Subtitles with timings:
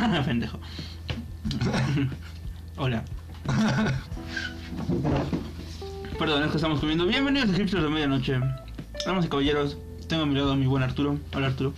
[0.24, 0.58] Pendejo.
[2.76, 3.04] Hola.
[6.18, 7.06] Perdón, es que estamos comiendo.
[7.06, 8.40] Bienvenidos a Hipsters de Medianoche.
[9.06, 9.76] Damas y caballeros,
[10.08, 11.18] tengo a mi lado a mi buen Arturo.
[11.34, 11.72] Hola Arturo.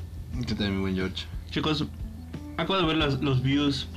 [0.47, 1.25] ¿Qué tal, mi buen George?
[1.51, 1.85] Chicos,
[2.57, 3.89] acabo de ver las- los views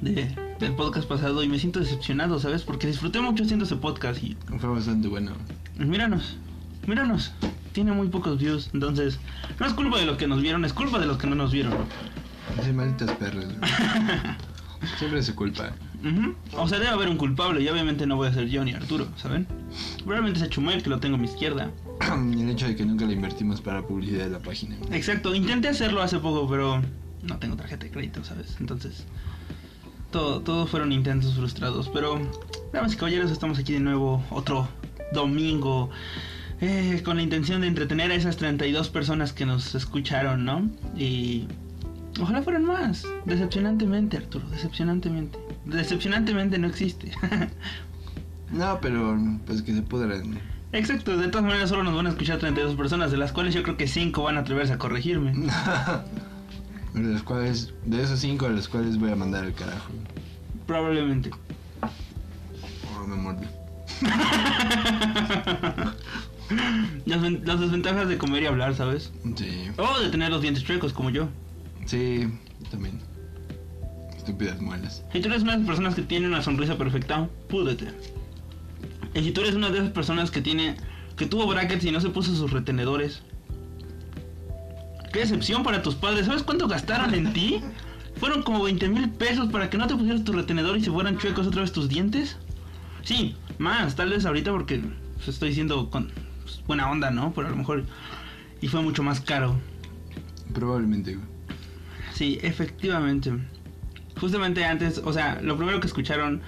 [0.00, 2.62] de, del podcast pasado y me siento decepcionado, ¿sabes?
[2.62, 5.32] Porque disfruté mucho haciendo ese podcast y Fue bastante bueno.
[5.78, 6.36] míranos,
[6.86, 7.32] míranos.
[7.72, 9.18] Tiene muy pocos views, entonces
[9.60, 11.52] no es culpa de los que nos vieron, es culpa de los que no nos
[11.52, 11.74] vieron.
[12.64, 13.44] Sí, malditas perras.
[13.44, 13.58] güey.
[14.98, 15.72] Siempre se culpa.
[16.52, 19.08] O sea, debe haber un culpable y obviamente no voy a ser yo ni Arturo,
[19.16, 19.46] ¿saben?
[19.98, 21.70] Probablemente sea Chumel que lo tengo a mi izquierda.
[22.12, 24.76] El hecho de que nunca le invertimos para publicidad de la página.
[24.92, 26.80] Exacto, intenté hacerlo hace poco, pero
[27.22, 28.56] no tengo tarjeta de crédito, ¿sabes?
[28.60, 29.04] Entonces,
[30.12, 31.88] todo, todo fueron intentos frustrados.
[31.88, 32.20] Pero,
[32.72, 34.68] damas y caballeros, estamos aquí de nuevo, otro
[35.12, 35.90] domingo,
[36.60, 40.70] eh, con la intención de entretener a esas 32 personas que nos escucharon, ¿no?
[40.96, 41.48] Y
[42.20, 43.04] ojalá fueran más.
[43.24, 45.38] Decepcionantemente, Arturo, decepcionantemente.
[45.64, 47.12] Decepcionantemente no existe.
[48.50, 50.40] No, pero pues que se pudran.
[50.72, 53.62] Exacto, de todas maneras solo nos van a escuchar 32 personas, de las cuales yo
[53.62, 55.32] creo que 5 van a atreverse a corregirme.
[56.94, 59.90] de los cuales, de esos cinco a los cuales voy a mandar al carajo.
[60.66, 61.30] Probablemente.
[61.82, 63.42] Oh, me muerdo.
[67.04, 69.12] Las, las desventajas de comer y hablar, ¿sabes?
[69.36, 71.28] Sí, O de tener los dientes chuecos como yo.
[71.88, 72.28] Sí,
[72.60, 73.00] yo también.
[74.16, 75.02] Estúpidas muelas.
[75.12, 77.88] Si tú eres una de esas personas que tiene una sonrisa perfecta, púdete.
[79.14, 80.76] Y si tú eres una de esas personas que tiene
[81.18, 83.22] que tuvo brackets y no se puso sus retenedores.
[85.12, 86.26] Qué decepción para tus padres.
[86.26, 87.60] ¿Sabes cuánto gastaron en ti?
[88.16, 91.18] Fueron como 20 mil pesos para que no te pusieras tu retenedor y se fueran
[91.18, 92.36] chuecos otra vez tus dientes.
[93.02, 94.80] Sí, más, tal vez ahorita porque
[95.16, 96.10] pues, estoy diciendo con
[96.42, 97.32] pues, buena onda, ¿no?
[97.34, 97.84] Pero a lo mejor...
[98.60, 99.56] Y fue mucho más caro.
[100.52, 101.37] Probablemente, güey.
[102.18, 103.30] Sí, efectivamente.
[104.18, 106.42] Justamente antes, o sea, lo primero que escucharon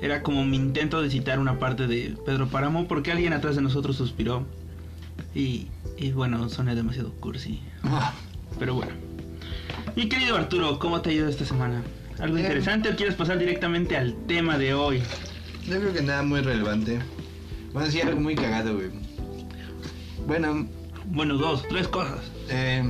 [0.00, 3.60] era como mi intento de citar una parte de Pedro Páramo porque alguien atrás de
[3.60, 4.46] nosotros suspiró.
[5.34, 5.66] Y,
[5.98, 7.60] y bueno, soné demasiado cursi.
[7.82, 8.14] Ah,
[8.58, 8.92] Pero bueno.
[9.94, 11.82] Mi querido Arturo, ¿cómo te ha ido esta semana?
[12.18, 15.02] ¿Algo interesante o quieres pasar directamente al tema de hoy?
[15.68, 16.98] Yo creo que nada muy relevante.
[17.74, 18.88] Bueno, sí, algo muy cagado, güey.
[20.26, 20.66] Bueno,
[21.06, 22.20] Bueno, dos, tres cosas.
[22.48, 22.82] eh,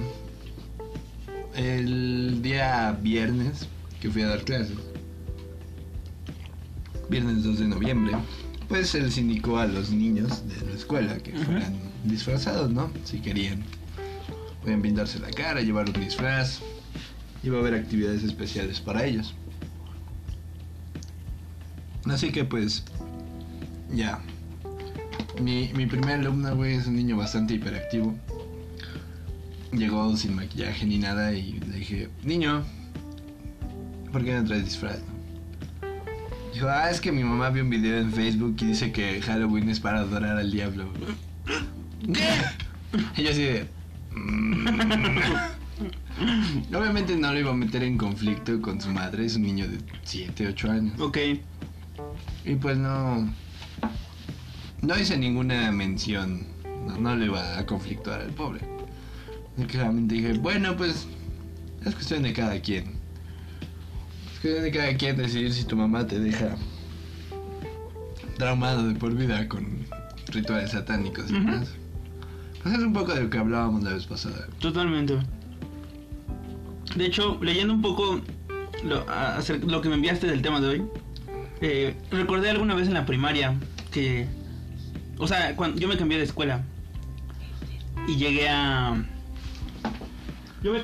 [1.60, 3.68] el día viernes
[4.00, 4.76] que fui a dar clases,
[7.10, 8.16] viernes 2 de noviembre,
[8.68, 12.90] pues se les indicó a los niños de la escuela que fueran disfrazados, ¿no?
[13.04, 13.62] Si querían.
[14.62, 16.60] Podían pintarse la cara, llevar un disfraz.
[17.42, 19.34] Iba a haber actividades especiales para ellos.
[22.06, 22.84] Así que pues,
[23.92, 24.20] ya.
[25.42, 28.14] Mi, mi primer alumno, güey, es un niño bastante hiperactivo.
[29.72, 32.64] Llegó sin maquillaje ni nada y le dije, niño,
[34.10, 34.98] ¿por qué no traes disfraz?
[36.52, 39.68] Dijo, ah, es que mi mamá vio un video en Facebook y dice que Halloween
[39.68, 40.90] es para adorar al diablo.
[42.12, 42.28] ¿Qué?
[43.16, 43.68] Y yo así de...
[44.12, 44.66] "Mm".
[46.74, 49.78] Obviamente no lo iba a meter en conflicto con su madre, es un niño de
[50.02, 51.00] 7, 8 años.
[51.00, 51.18] Ok.
[52.44, 53.32] Y pues no.
[54.82, 56.46] No hice ninguna mención.
[56.86, 58.60] No, no le iba a conflictuar al pobre.
[59.56, 61.06] Y claramente dije, bueno, pues.
[61.84, 62.84] Es cuestión de cada quien.
[64.34, 66.56] Es cuestión de cada quien decidir si tu mamá te deja.
[68.36, 69.86] traumado de por vida con
[70.28, 71.68] rituales satánicos y demás.
[72.62, 74.46] Pues es un poco de lo que hablábamos la vez pasada.
[74.58, 75.18] Totalmente.
[76.96, 78.20] De hecho, leyendo un poco
[78.84, 79.06] lo,
[79.66, 80.82] lo que me enviaste del tema de hoy,
[81.60, 83.54] eh, recordé alguna vez en la primaria
[83.90, 84.26] que,
[85.18, 86.64] o sea, cuando yo me cambié de escuela
[88.08, 89.04] y llegué a,
[90.62, 90.82] yo me,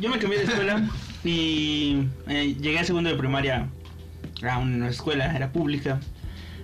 [0.00, 0.88] yo me cambié de escuela
[1.24, 3.68] y eh, llegué a segundo de primaria
[4.48, 6.00] a una escuela, era pública.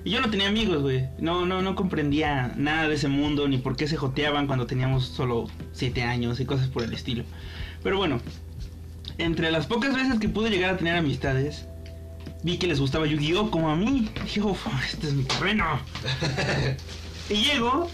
[0.05, 1.07] Y yo no tenía amigos, güey.
[1.19, 5.05] No, no, no comprendía nada de ese mundo, ni por qué se joteaban cuando teníamos
[5.05, 7.25] solo 7 años y cosas por el estilo.
[7.83, 8.21] Pero bueno,
[9.19, 11.67] entre las pocas veces que pude llegar a tener amistades,
[12.43, 13.51] vi que les gustaba Yu-Gi-Oh!
[13.51, 14.09] como a mí.
[14.25, 15.65] Dije, "Uf, este es mi terreno.
[17.31, 17.91] y llego,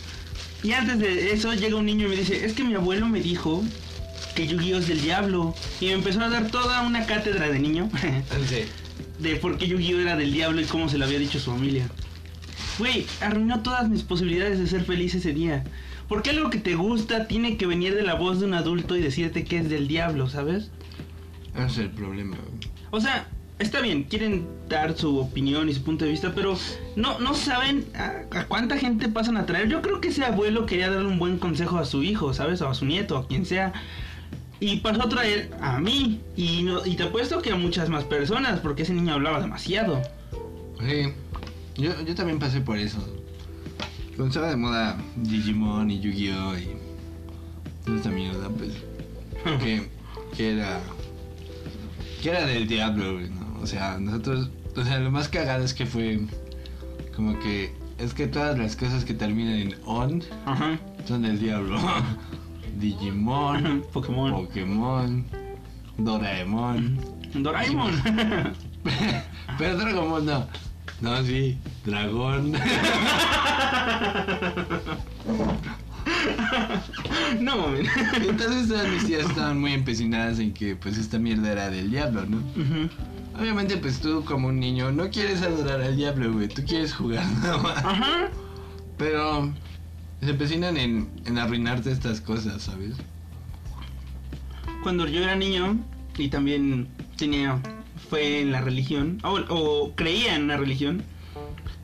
[0.62, 3.20] y antes de eso llega un niño y me dice, es que mi abuelo me
[3.20, 3.62] dijo
[4.34, 4.78] que Yu-Gi-Oh!
[4.78, 5.54] es del diablo.
[5.80, 7.88] Y me empezó a dar toda una cátedra de niño.
[8.48, 8.64] Sí.
[9.18, 11.88] de por qué Yu-Gi-Oh era del diablo y cómo se lo había dicho su familia.
[12.78, 15.64] Güey, arruinó todas mis posibilidades de ser feliz ese día.
[16.08, 19.00] Porque algo que te gusta tiene que venir de la voz de un adulto y
[19.00, 20.70] decirte que es del diablo, ¿sabes?
[21.54, 22.36] Ese es el problema.
[22.90, 23.28] O sea,
[23.58, 26.58] está bien, quieren dar su opinión y su punto de vista, pero
[26.96, 29.68] no, no saben a, a cuánta gente pasan a traer.
[29.68, 32.60] Yo creo que ese abuelo quería darle un buen consejo a su hijo, ¿sabes?
[32.60, 33.72] O a su nieto, a quien sea.
[34.60, 36.20] Y pasó a traer a mí.
[36.36, 40.00] Y, no, y te apuesto que a muchas más personas, porque ese niño hablaba demasiado.
[40.80, 41.12] Sí,
[41.76, 42.98] yo, yo también pasé por eso.
[44.16, 46.56] Cuando estaba de moda Digimon y Yu-Gi-Oh!
[46.56, 46.68] y
[47.84, 48.72] toda esta mierda, pues.
[49.62, 49.88] que,
[50.36, 50.80] que era.
[52.22, 53.60] que era del diablo, güey, ¿no?
[53.60, 54.50] O sea, nosotros.
[54.76, 56.20] O sea, lo más cagado es que fue.
[57.16, 57.72] como que.
[57.98, 60.78] es que todas las cosas que terminan en on Ajá.
[61.06, 61.78] son del diablo.
[62.78, 64.30] Digimon, Pokémon.
[64.32, 65.24] Pokémon,
[65.98, 66.98] Doraemon.
[67.34, 67.92] Doraemon.
[69.58, 70.46] Pero Dragon Ball no.
[71.00, 72.52] No, sí, dragón.
[77.40, 77.88] no, mames.
[78.16, 82.24] Entonces todas mis tías estaban muy empecinadas en que pues esta mierda era del diablo,
[82.26, 82.42] ¿no?
[83.38, 87.26] Obviamente pues tú como un niño no quieres adorar al diablo, güey, tú quieres jugar
[87.42, 87.84] nada más.
[87.84, 88.30] Ajá.
[88.96, 89.52] Pero
[90.24, 92.96] se empecinan en, en arruinarte estas cosas, ¿sabes?
[94.82, 95.78] Cuando yo era niño
[96.16, 97.60] y también tenía
[98.10, 101.02] fe en la religión, o, o creía en una religión,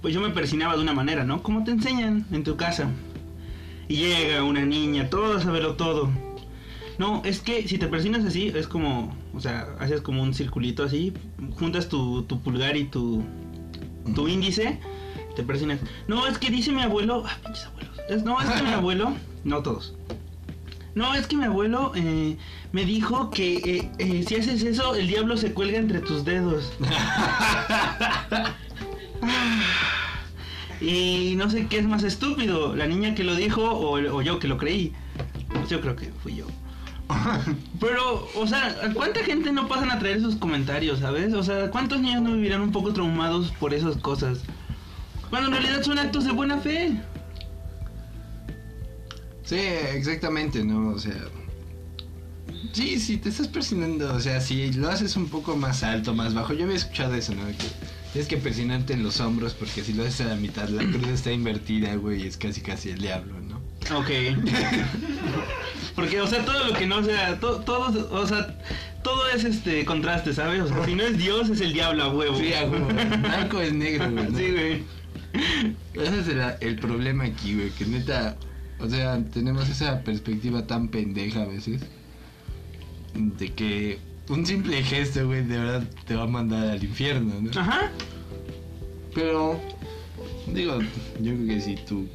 [0.03, 1.43] pues yo me persinaba de una manera, ¿no?
[1.43, 2.91] Como te enseñan en tu casa.
[3.89, 6.11] Y llega una niña, todo saberlo todo.
[6.99, 10.85] No, es que si te persinas así, es como, o sea, haces como un circulito
[10.85, 11.13] así,
[11.59, 13.25] juntas tu, tu pulgar y tu,
[14.15, 14.79] tu índice,
[15.37, 15.79] te persinas.
[16.09, 17.97] No, es que dice mi abuelo, ah, pinches abuelos.
[18.09, 19.13] Es- no, es que mi abuelo,
[19.45, 19.95] no todos.
[20.95, 22.37] No, es que mi abuelo eh,
[22.73, 26.73] me dijo que eh, eh, si haces eso, el diablo se cuelga entre tus dedos.
[30.81, 34.39] y no sé qué es más estúpido, la niña que lo dijo o, o yo
[34.39, 34.93] que lo creí.
[35.53, 36.47] Pues yo creo que fui yo.
[37.81, 41.35] Pero, o sea, ¿a ¿cuánta gente no pasan a traer esos comentarios, sabes?
[41.35, 44.43] O sea, ¿cuántos niños no vivirán un poco traumados por esas cosas?
[45.31, 46.93] Cuando en realidad son actos de buena fe.
[49.45, 50.91] Sí, exactamente, ¿no?
[50.91, 51.15] O sea...
[52.73, 56.35] Sí, sí, te estás persinando, o sea, si lo haces un poco más alto, más
[56.35, 57.47] bajo, yo había escuchado eso, ¿no?
[57.47, 57.55] Que
[58.13, 61.09] tienes que persinarte en los hombros porque si lo haces a la mitad, la cruz
[61.13, 63.61] está invertida, güey, es casi casi el diablo, ¿no?
[63.99, 64.09] Ok.
[65.97, 68.57] Porque, o sea, todo lo que no sea, to- todo, o sea,
[69.03, 70.61] todo es este contraste, ¿sabes?
[70.63, 72.39] O sea, si no es Dios, es el diablo a huevo.
[72.39, 74.39] Sí, a huevo, blanco es negro, güey, ¿no?
[74.39, 74.85] Sí, güey.
[75.95, 78.37] Ese es el, el problema aquí, güey, que neta,
[78.79, 81.83] o sea, tenemos esa perspectiva tan pendeja a veces
[83.15, 83.99] de que
[84.29, 87.51] un simple gesto, güey, de verdad te va a mandar al infierno, ¿no?
[87.61, 87.91] Ajá.
[89.15, 89.61] Pero,
[90.53, 90.81] digo,
[91.21, 92.09] yo creo que si tú...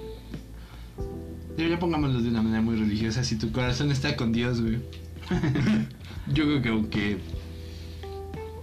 [1.57, 4.79] Digo, ya pongámoslo de una manera muy religiosa, si tu corazón está con Dios, güey.
[6.33, 7.18] yo creo que aunque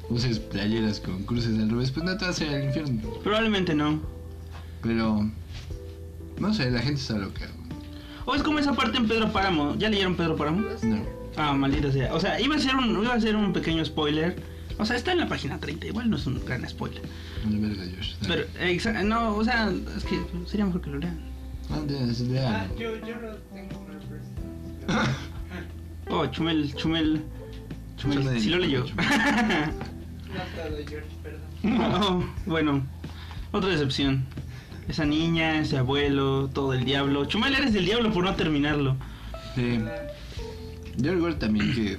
[0.08, 3.02] uses playeras con cruces al revés, pues no te vas a ir al infierno.
[3.22, 4.00] Probablemente no.
[4.82, 5.28] Pero,
[6.38, 7.46] no sé, la gente está loca.
[8.24, 9.74] O es como esa parte en Pedro Páramo.
[9.76, 10.66] ¿Ya leyeron Pedro Páramo?
[10.82, 11.02] No.
[11.36, 12.14] Ah, maldita sea.
[12.14, 14.36] O sea, iba a ser un, iba a ser un pequeño spoiler.
[14.78, 15.86] O sea, está en la página 30.
[15.86, 17.02] Igual no es un gran spoiler.
[17.44, 18.14] Verga, Josh.
[18.26, 21.18] Pero, eh, exa- no, o sea, es que sería mejor que lo lean.
[21.70, 25.16] Ah, de- de- de- Ah, yo, yo no tengo una persona.
[26.08, 27.22] Oh, Chumel, Chumel.
[27.96, 28.40] Chumel, Chumel.
[28.40, 28.84] sí lo leyó.
[31.64, 32.82] Oh, bueno,
[33.52, 34.24] otra decepción.
[34.88, 37.24] Esa niña, ese abuelo, todo el diablo.
[37.24, 38.96] Chumel, eres del diablo por no terminarlo.
[39.54, 39.78] Sí.
[40.96, 41.98] Yo recuerdo también que,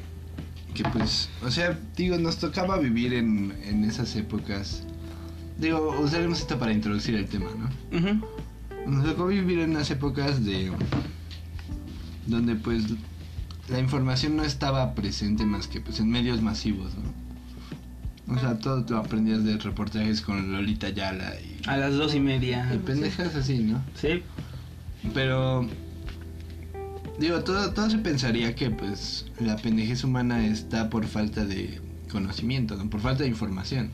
[0.74, 4.84] que pues, o sea, digo, nos tocaba vivir en, en esas épocas.
[5.58, 7.70] Digo, usaremos esto para introducir el tema, ¿no?
[8.86, 10.72] Nos tocó vivir en unas épocas de...
[12.28, 12.84] donde pues
[13.70, 17.23] la información no estaba presente más que pues en medios masivos, ¿no?
[18.28, 22.20] O sea, todo tú aprendías de reportajes con Lolita Yala y, A las dos y
[22.20, 22.70] media.
[22.74, 23.84] y pendejas así, ¿no?
[23.96, 24.24] Sí.
[25.14, 25.68] Pero
[27.20, 32.78] digo, todo, todo se pensaría que pues la pendejez humana está por falta de conocimiento,
[32.78, 32.90] ¿no?
[32.90, 33.92] por falta de información.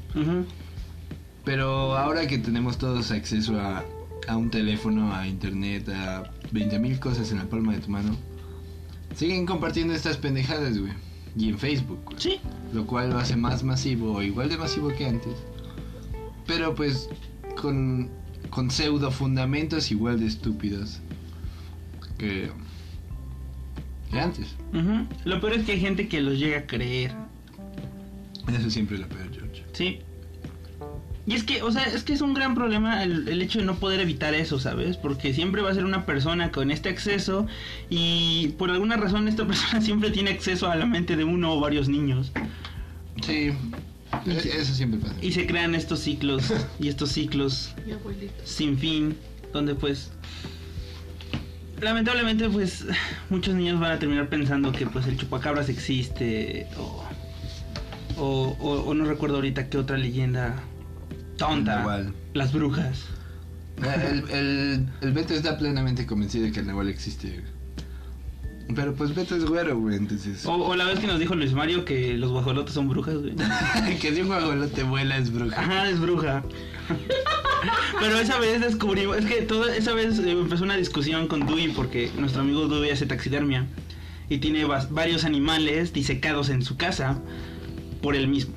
[1.46, 3.84] Pero ahora que tenemos todos acceso a,
[4.28, 8.16] a un teléfono, a internet, a 20.000 cosas en la palma de tu mano,
[9.16, 10.94] siguen compartiendo estas pendejadas, güey.
[11.36, 12.00] Y en Facebook.
[12.18, 12.40] Sí.
[12.74, 15.34] Lo cual lo hace más masivo, o igual de masivo que antes.
[16.46, 17.10] Pero pues
[17.60, 18.10] con,
[18.50, 21.00] con pseudo fundamentos igual de estúpidos
[22.18, 22.50] que,
[24.12, 24.56] que antes.
[25.26, 27.12] Lo peor es que hay gente que los llega a creer.
[28.48, 29.64] Eso siempre es lo peor, George.
[29.74, 30.00] Sí.
[31.30, 33.66] Y es que, o sea, es que es un gran problema el, el hecho de
[33.66, 34.98] no poder evitar eso, ¿sabes?
[34.98, 37.46] Porque siempre va a ser una persona con este acceso
[37.88, 41.60] y por alguna razón esta persona siempre tiene acceso a la mente de uno o
[41.60, 42.32] varios niños.
[43.24, 43.52] Sí,
[44.26, 45.14] e- se- eso siempre pasa.
[45.22, 47.76] Y se crean estos ciclos y estos ciclos
[48.44, 49.16] sin fin,
[49.54, 50.10] donde pues
[51.80, 52.86] lamentablemente, pues
[53.30, 57.04] muchos niños van a terminar pensando que pues el chupacabras existe o,
[58.18, 60.56] o, o- o no recuerdo ahorita qué otra leyenda
[61.40, 62.12] tonta.
[62.34, 63.06] Las brujas.
[63.82, 67.44] El, el, el Beto está plenamente convencido de que el Nahual existe.
[68.76, 70.46] Pero pues Beto es güero, güey, entonces...
[70.46, 73.34] O, o la vez que nos dijo Luis Mario que los guajolotes son brujas, güey.
[74.00, 75.60] que si un guajolote vuela es bruja.
[75.60, 76.44] Ajá, es bruja.
[78.00, 81.70] Pero esa vez descubrimos, es que toda esa vez eh, empezó una discusión con Dewey
[81.70, 83.66] porque nuestro amigo Dewey hace taxidermia
[84.30, 87.20] y tiene varios animales disecados en su casa
[88.02, 88.54] por él mismo.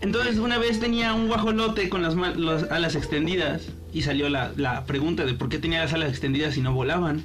[0.00, 3.62] Entonces una vez tenía un guajolote con las, las alas extendidas
[3.92, 7.22] y salió la, la pregunta de por qué tenía las alas extendidas y no volaban.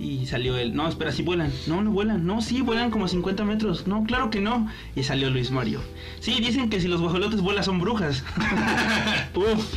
[0.00, 1.52] Y salió él, no, espera, sí vuelan.
[1.66, 2.24] No, no vuelan.
[2.24, 3.86] No, sí, vuelan como 50 metros.
[3.88, 4.68] No, claro que no.
[4.94, 5.80] Y salió Luis Mario.
[6.20, 8.22] Sí, dicen que si los guajolotes vuelan son brujas.
[9.34, 9.74] Uf,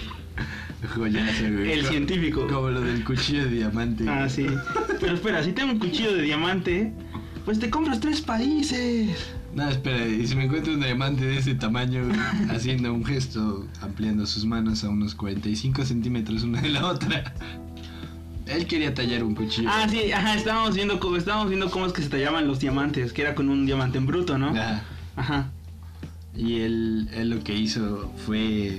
[0.96, 1.72] Joyazo, güey.
[1.72, 2.48] el Co- científico.
[2.48, 4.06] Como lo del cuchillo de diamante.
[4.08, 4.46] Ah, sí.
[5.00, 6.94] Pero espera, si tengo un cuchillo de diamante,
[7.46, 9.18] pues te compras tres países.
[9.54, 12.04] No, espera, y si me encuentro un diamante de ese tamaño
[12.50, 17.34] haciendo un gesto, ampliando sus manos a unos 45 centímetros una de la otra.
[18.48, 19.70] Él quería tallar un cuchillo.
[19.72, 23.14] Ah, sí, ajá, estábamos viendo cómo, estábamos viendo cómo es que se tallaban los diamantes,
[23.14, 24.50] que era con un diamante en bruto, ¿no?
[24.50, 24.84] Ajá.
[25.16, 25.50] Ajá.
[26.36, 28.78] Y él, él lo que hizo fue,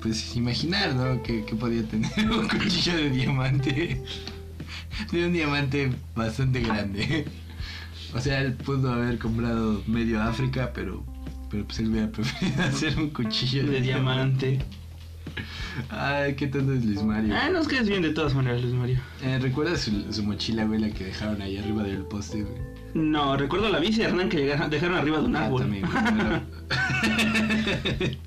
[0.00, 1.22] pues, imaginar, ¿no?
[1.22, 4.02] Que, que podía tener un cuchillo de diamante.
[5.12, 7.26] De un diamante bastante grande.
[8.14, 11.04] O sea, él pudo haber comprado medio África, pero,
[11.50, 14.58] pero pues él hubiera preferido hacer un cuchillo De diamante.
[15.90, 17.34] Ay, qué tonto es Luis Mario.
[17.36, 18.98] Ah, nos quedas bien de todas maneras, Luis Mario.
[19.22, 22.56] Eh, ¿Recuerdas su, su mochila, güey, la que dejaron ahí arriba del poste, güey?
[22.94, 25.60] No, recuerdo la bici de Hernán que llegaron- dejaron arriba de un Ah, árbol.
[25.62, 26.42] también, güey, pero-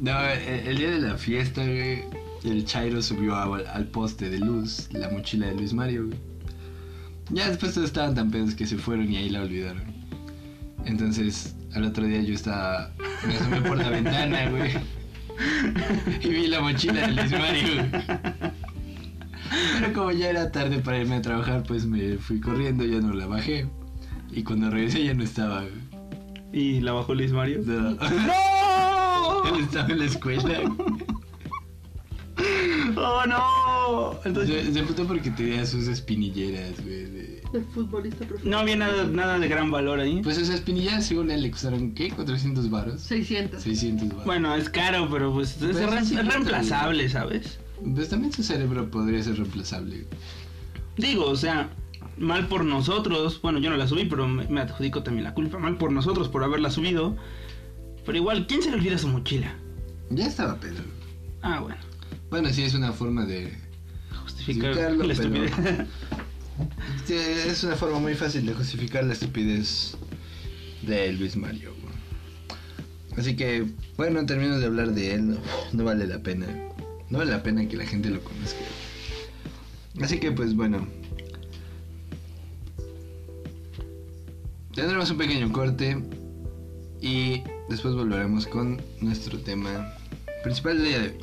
[0.00, 2.04] no, el, el día de la fiesta, güey,
[2.44, 6.18] el Chairo subió a- al poste de luz la mochila de Luis Mario, güey.
[7.30, 9.82] Ya después todos estaban tan pedos que se fueron y ahí la olvidaron.
[10.84, 12.90] Entonces, al otro día yo estaba.
[13.26, 14.72] Me asomé por la ventana, güey.
[16.22, 17.90] Y vi la mochila de Luis Mario, güey.
[19.78, 23.12] Pero como ya era tarde para irme a trabajar, pues me fui corriendo, ya no
[23.14, 23.66] la bajé.
[24.30, 25.90] Y cuando regresé ya no estaba, güey.
[26.52, 27.60] Y la bajó Luis Mario.
[27.64, 27.90] No.
[27.90, 29.44] ¡No!
[29.46, 30.60] Él estaba en la escuela.
[32.96, 33.69] ¡Oh, no!
[34.24, 37.04] Entonces, Se, se emputó porque tenía sus espinilleras, güey.
[37.06, 38.50] de- El futbolista profesional.
[38.50, 40.20] no había nada, nada de gran valor ahí.
[40.22, 42.10] Pues esas espinilleras, según él, le costaron, ¿qué?
[42.12, 43.00] ¿400 varos?
[43.02, 43.62] 600.
[43.62, 44.24] 600 varos.
[44.24, 47.58] Bueno, es caro, pero pues es, re- sí, es sí, reemplazable, ¿sabes?
[47.94, 50.06] Pues también su cerebro podría ser reemplazable.
[50.96, 51.70] Digo, o sea,
[52.18, 53.40] mal por nosotros.
[53.42, 55.58] Bueno, yo no la subí, pero me, me adjudico también la culpa.
[55.58, 57.16] Mal por nosotros por haberla subido.
[58.04, 59.54] Pero igual, ¿quién se le olvida su mochila?
[60.10, 60.80] Ya estaba pedo.
[61.42, 61.78] Ah, bueno.
[62.30, 63.52] Bueno, sí, es una forma de...
[64.46, 65.86] Justificar Justificarlo, la pero- estupidez.
[67.06, 69.96] Sí, Es una forma muy fácil de justificar la estupidez
[70.82, 71.72] de Luis Mario.
[73.16, 73.64] Así que,
[73.96, 75.30] bueno, termino de hablar de él.
[75.30, 75.38] No,
[75.72, 76.46] no vale la pena.
[77.08, 78.60] No vale la pena que la gente lo conozca.
[80.02, 80.86] Así que, pues bueno.
[84.74, 86.02] Tendremos un pequeño corte.
[87.00, 89.94] Y después volveremos con nuestro tema
[90.42, 91.14] principal del día de hoy.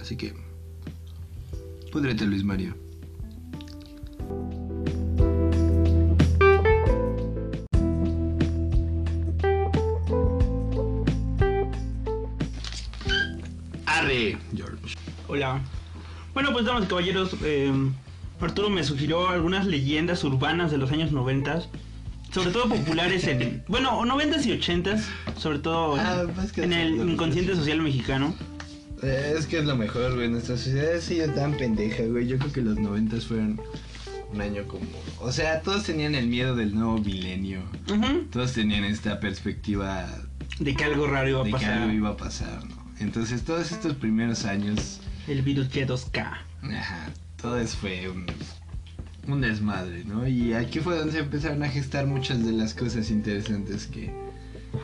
[0.00, 0.34] Así que,
[1.98, 2.76] púdrete, Luis Mario.
[13.86, 14.94] Arre, George.
[15.26, 15.60] Hola.
[16.34, 17.72] Bueno, pues damas y caballeros, eh,
[18.40, 21.62] Arturo me sugirió algunas leyendas urbanas de los años 90,
[22.30, 25.02] sobre todo populares en, bueno, 90s y 80s,
[25.36, 26.26] sobre todo Ah,
[26.58, 28.36] en el inconsciente social mexicano.
[29.02, 30.28] Eh, Es que es lo mejor, güey.
[30.28, 32.26] Nuestra sociedad ha sido tan pendeja, güey.
[32.26, 33.60] Yo creo que los noventas fueron
[34.32, 34.84] un año como...
[35.20, 37.60] O sea, todos tenían el miedo del nuevo milenio.
[38.30, 40.06] Todos tenían esta perspectiva
[40.58, 41.72] De que algo raro iba a de que pasar.
[41.82, 42.76] algo iba a pasar, ¿no?
[43.00, 45.00] Entonces, todos estos primeros años...
[45.28, 46.20] El virus G2K.
[46.62, 48.26] Ajá, todo eso fue un,
[49.32, 50.26] un desmadre, ¿no?
[50.26, 54.12] Y aquí fue donde se empezaron a gestar muchas de las cosas interesantes que,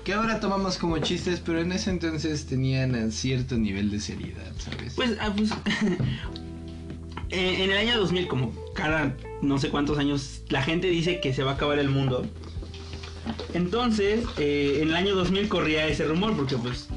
[0.05, 4.95] que ahora tomamos como chistes, pero en ese entonces tenían cierto nivel de seriedad, ¿sabes?
[4.95, 5.51] Pues, ah, pues
[7.31, 11.33] eh, en el año 2000, como cada no sé cuántos años, la gente dice que
[11.33, 12.27] se va a acabar el mundo.
[13.55, 16.89] Entonces, eh, en el año 2000 corría ese rumor, porque pues,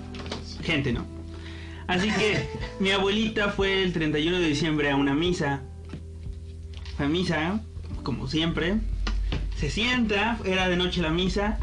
[0.64, 1.06] gente, ¿no?
[1.88, 5.62] Así que mi abuelita fue el 31 de diciembre a una misa.
[6.96, 7.62] Fue a misa,
[8.04, 8.76] como siempre.
[9.56, 11.60] Se sienta, era de noche la misa.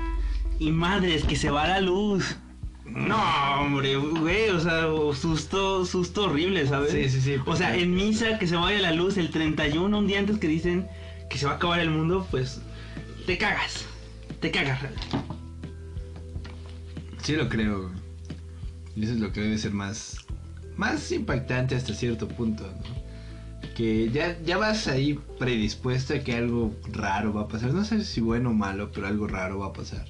[0.58, 2.37] Y madres, que se va la luz.
[2.84, 3.16] No,
[3.61, 4.82] hombre, güey, o sea,
[5.14, 6.92] susto, susto horrible, ¿sabes?
[6.92, 7.37] Sí, sí, sí.
[7.46, 10.46] O sea, en misa que se vaya la luz el 31, un día antes que
[10.46, 10.87] dicen
[11.30, 12.61] que se va a acabar el mundo, pues
[13.26, 13.87] te cagas.
[14.40, 14.80] Te cagas.
[17.23, 17.90] Sí lo creo.
[18.94, 20.18] Y eso es lo que debe ser más,
[20.76, 23.04] más impactante hasta cierto punto, ¿no?
[23.75, 27.73] Que ya, ya vas ahí predispuesto a que algo raro va a pasar.
[27.73, 30.06] No sé si bueno o malo, pero algo raro va a pasar.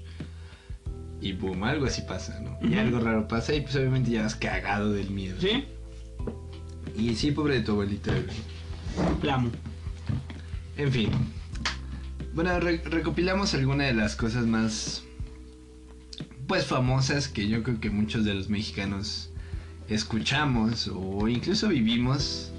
[1.25, 2.59] Y boom, algo así pasa, ¿no?
[2.69, 5.37] Y algo raro pasa y pues obviamente ya vas cagado del miedo.
[5.41, 5.65] ¿Sí?
[6.97, 9.17] Y sí, pobre de tu abuelita, güey.
[9.23, 9.51] La amo.
[10.77, 11.09] En fin.
[12.35, 15.03] Bueno, re- recopilamos algunas de las cosas más
[16.47, 19.31] pues famosas que yo creo que muchos de los mexicanos
[19.89, 22.53] escuchamos o incluso vivimos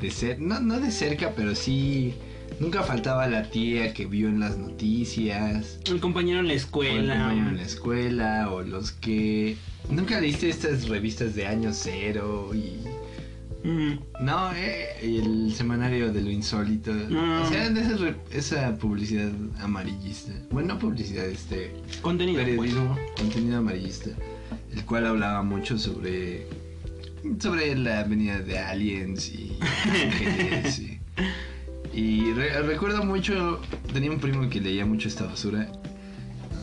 [0.00, 2.14] de ser no no de cerca, pero sí
[2.60, 6.58] nunca faltaba la tía que vio en las noticias El compañero en la o el
[6.58, 7.14] escuela.
[7.18, 9.56] compañero en la escuela o los que
[9.88, 12.80] nunca leíste estas revistas de año cero y
[13.64, 16.92] Mm, no, eh, el semanario de lo insólito.
[16.92, 17.42] No.
[17.42, 19.30] O sea, de esa, publicidad
[19.60, 20.32] amarillista.
[20.50, 21.72] Bueno, no publicidad, este.
[22.00, 22.42] contenido.
[22.42, 22.56] pues.
[22.56, 24.10] Periodismo, contenido amarillista.
[24.72, 26.46] El cual hablaba mucho sobre.
[27.38, 29.56] Sobre la venida de aliens y
[30.80, 30.98] y
[31.92, 33.60] y re- recuerdo mucho.
[33.92, 35.68] Tenía un primo que leía mucho esta basura.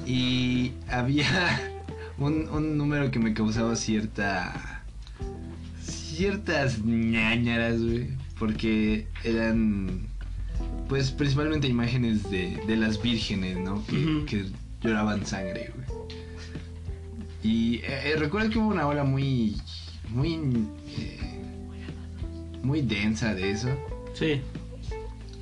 [0.05, 1.61] Y había
[2.17, 4.83] un, un número que me causaba cierta
[5.81, 8.07] ciertas ñañaras, güey.
[8.37, 10.07] Porque eran,
[10.87, 13.85] pues, principalmente imágenes de, de las vírgenes, ¿no?
[13.85, 14.45] Que, que
[14.81, 16.09] lloraban sangre, güey.
[17.41, 19.55] Y eh, eh, recuerdo que hubo una ola muy,
[20.09, 20.33] muy,
[20.97, 21.19] eh,
[22.63, 23.69] muy densa de eso.
[24.13, 24.41] Sí.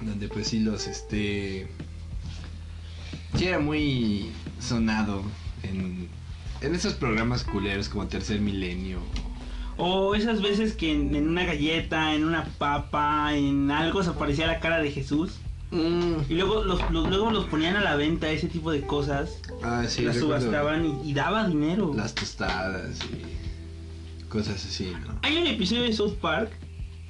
[0.08, 1.68] Donde, pues, sí, los, este...
[3.36, 5.22] Sí, era muy sonado
[5.64, 6.08] en,
[6.62, 9.00] en esos programas culeros como Tercer Milenio.
[9.78, 14.48] O esas veces que en, en una galleta, en una papa, en algo se aparecía
[14.48, 15.34] la cara de Jesús.
[15.70, 19.38] Y luego los, los- luego los ponían a la venta, ese tipo de cosas.
[19.62, 21.92] Ah, sí, las subastaban y, y daba dinero.
[21.94, 25.20] Las tostadas y cosas así, ¿no?
[25.24, 26.52] Hay un episodio de South Park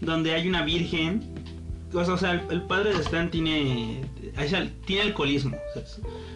[0.02, 1.22] donde hay una virgen.
[1.94, 4.02] O sea, el, padre de Stan tiene,
[4.86, 5.56] tiene alcoholismo.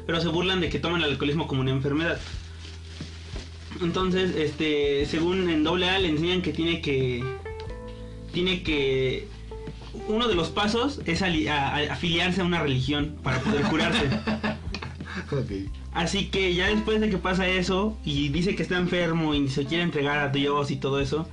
[0.05, 2.19] pero se burlan de que toman el alcoholismo como una enfermedad.
[3.81, 7.23] Entonces, este, según en doble A le enseñan que tiene que,
[8.33, 9.27] tiene que,
[10.07, 14.09] uno de los pasos es ali- a- a- afiliarse a una religión para poder curarse.
[15.93, 19.65] Así que ya después de que pasa eso y dice que está enfermo y se
[19.65, 21.27] quiere entregar a Dios y todo eso,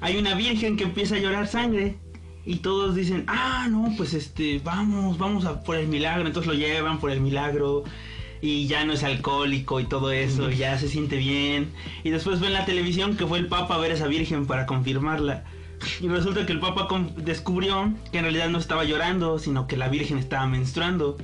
[0.00, 1.96] hay una virgen que empieza a llorar sangre
[2.44, 6.58] y todos dicen, ah, no, pues este, vamos, vamos a por el milagro, entonces lo
[6.58, 7.84] llevan por el milagro
[8.40, 11.72] y ya no es alcohólico y todo eso, ya se siente bien
[12.04, 14.66] y después ven la televisión que fue el Papa a ver a esa virgen para
[14.66, 15.44] confirmarla.
[16.00, 19.88] Y resulta que el Papa descubrió que en realidad no estaba llorando, sino que la
[19.88, 21.16] Virgen estaba menstruando.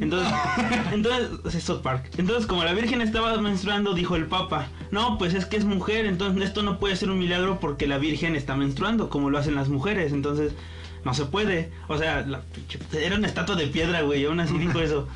[0.00, 0.32] Entonces,
[0.92, 2.10] entonces, es South Park.
[2.18, 6.06] Entonces, como la Virgen estaba menstruando, dijo el Papa, no, pues es que es mujer,
[6.06, 9.54] entonces esto no puede ser un milagro porque la Virgen está menstruando, como lo hacen
[9.54, 10.52] las mujeres, entonces
[11.04, 11.70] no se puede.
[11.88, 12.42] O sea, la
[12.92, 15.08] era una estatua de piedra, güey, aún así dijo eso.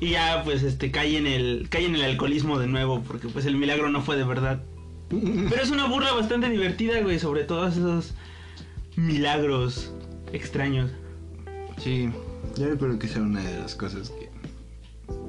[0.00, 3.46] Y ya, pues, este, cae en el, cae en el alcoholismo de nuevo, porque pues
[3.46, 4.62] el milagro no fue de verdad.
[5.10, 8.14] Pero es una burla bastante divertida, güey, sobre todos esos
[8.94, 9.92] milagros
[10.32, 10.90] extraños.
[11.78, 12.10] Sí,
[12.56, 14.28] yo recuerdo que esa era una de las cosas que,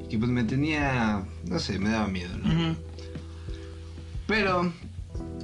[0.09, 2.75] que pues me tenía, no sé, me daba miedo, ¿no?
[4.27, 4.71] Pero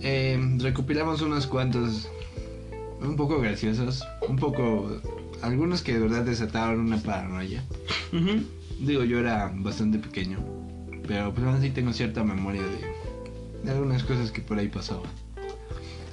[0.01, 2.10] eh, recopilamos unos cuantos
[3.01, 5.01] un poco graciosos, un poco,
[5.41, 7.63] algunos que de verdad desataron una paranoia.
[8.80, 10.39] Digo, yo era bastante pequeño,
[11.08, 15.10] pero pues aún así tengo cierta memoria de, de algunas cosas que por ahí pasaban.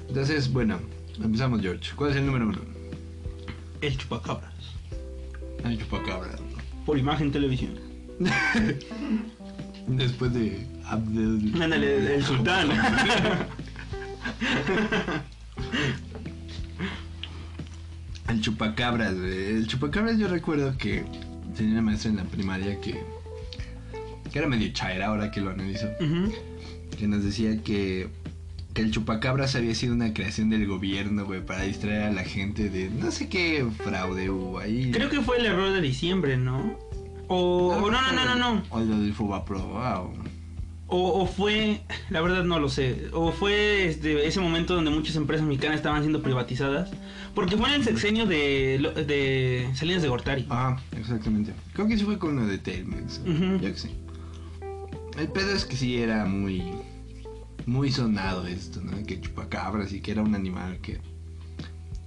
[0.07, 0.79] Entonces, bueno,
[1.21, 1.91] empezamos George.
[1.95, 2.59] ¿Cuál es el número uno?
[3.81, 3.97] El
[5.63, 6.31] El chupacabra.
[6.85, 7.79] Por imagen televisión.
[9.87, 11.61] Después de Abdel...
[11.61, 12.69] Ándale, el sultán.
[18.29, 19.13] El chupacabras.
[19.13, 21.03] El chupacabras yo recuerdo que
[21.55, 23.03] tenía una maestra en la primaria que,
[24.31, 25.87] que era medio chaira ahora que lo analizo.
[26.97, 28.09] Que nos decía que,
[28.73, 32.69] que el chupacabras había sido una creación del gobierno, güey, para distraer a la gente
[32.69, 34.91] de no sé qué fraude hubo ahí.
[34.91, 36.77] Creo que fue el error de diciembre, ¿no?
[37.27, 38.63] O, o no, no, no, no, no.
[38.69, 40.13] O lo del Fubapro, wow.
[40.87, 45.15] O, o fue, la verdad no lo sé, o fue este, ese momento donde muchas
[45.15, 46.91] empresas mexicanas estaban siendo privatizadas,
[47.33, 50.45] porque fue en el sexenio de, de Salinas de Gortari.
[50.49, 51.53] Ajá, exactamente.
[51.73, 53.21] Creo que sí fue con lo de Telmex.
[53.61, 53.89] Ya que sí.
[55.17, 56.63] El pedo es que sí era muy.
[57.65, 58.91] Muy sonado esto, ¿no?
[59.05, 60.99] Que chupacabras y que era un animal que,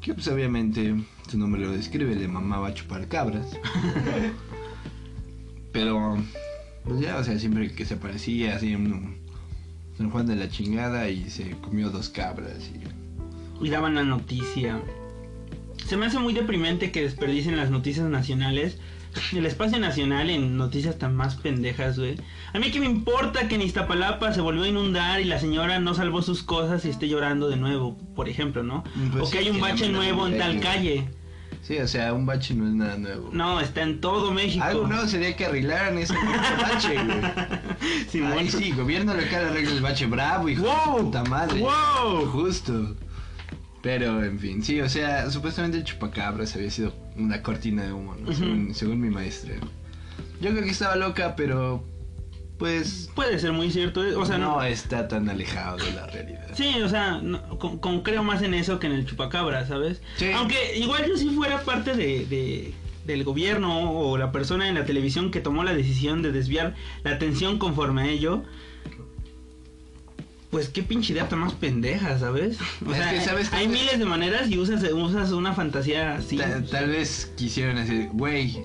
[0.01, 0.95] que pues obviamente
[1.29, 3.47] su nombre lo describe, le mamaba chupar cabras.
[5.73, 6.17] Pero,
[6.85, 9.19] pues ya, o sea, siempre que se aparecía así un
[9.97, 13.65] San Juan de la chingada y se comió dos cabras y...
[13.65, 14.83] Y daban la noticia.
[15.85, 18.79] Se me hace muy deprimente que desperdicien las noticias nacionales.
[19.33, 22.17] El espacio nacional en noticias tan más pendejas, güey.
[22.53, 25.79] A mí que me importa que en Iztapalapa se volvió a inundar y la señora
[25.79, 28.85] no salvó sus cosas y esté llorando de nuevo, por ejemplo, ¿no?
[29.13, 31.09] Pues o que sí, hay un bache nuevo en tal calle.
[31.63, 33.31] Sí, o sea, un bache no es nada nuevo.
[33.33, 34.65] No, está en todo México.
[34.65, 38.33] Algo nuevo sería que arreglaran ese bache, güey.
[38.39, 40.97] Ahí sí, gobierno local arregla el bache bravo, hijo ¡Wow!
[40.97, 41.61] de puta madre.
[41.61, 42.27] ¡Wow!
[42.27, 42.95] Justo.
[43.83, 48.17] Pero, en fin, sí, o sea, supuestamente el chupacabras había sido una cortina de humo,
[48.17, 48.33] ¿no?
[48.33, 49.55] Según, según mi maestra.
[50.41, 51.85] Yo creo que estaba loca, pero,
[52.59, 54.15] pues, Puede ser muy cierto, ¿eh?
[54.17, 54.63] o sea, no no.
[54.65, 56.47] está tan alejado de la realidad.
[56.55, 60.01] Sí, o sea, no- con, con- creo más en eso que en el chupacabra, ¿sabes?
[60.17, 60.31] Sí.
[60.35, 62.75] Aunque igual yo si fuera parte de, de-
[63.07, 67.13] del gobierno o la persona en la televisión que tomó la decisión de desviar la
[67.13, 68.43] atención conforme a ello,
[70.51, 72.59] pues qué pinche idea tan más pendeja, ¿sabes?
[72.87, 73.57] O Es sea, que, ¿sabes qué?
[73.57, 76.37] hay miles de maneras y usas, usas una fantasía así.
[76.39, 78.59] Ta- tal vez quisieron decir, güey,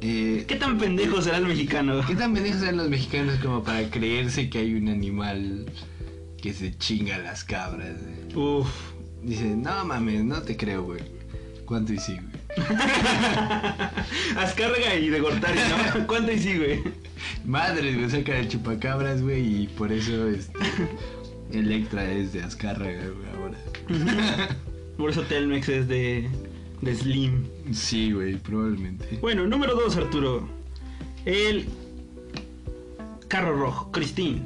[0.00, 2.00] eh, ¿Qué tan pendejo será el mexicano?
[2.06, 5.66] ¿Qué tan pendejos eran los mexicanos como para creerse que hay un animal
[6.40, 7.96] que se chinga las cabras?
[8.32, 8.36] güey?
[8.60, 8.68] Uf.
[9.24, 11.00] Dice, no mames, no te creo, güey.
[11.64, 12.66] ¿Cuánto y sí, güey?
[14.36, 15.58] Azcárraga y de Gortari,
[15.98, 16.06] ¿no?
[16.06, 16.82] ¿Cuánto y sí, güey?
[17.44, 20.58] Madre, güey, saca el chupacabras, güey, y por eso este,
[21.52, 23.58] Electra es de Azcárraga, güey, ahora.
[24.96, 26.28] Por eso Telmex es de,
[26.82, 27.44] de Slim.
[27.72, 29.18] Sí, güey, probablemente.
[29.20, 30.48] Bueno, número 2, Arturo.
[31.24, 31.66] El
[33.28, 34.42] carro rojo, Christine.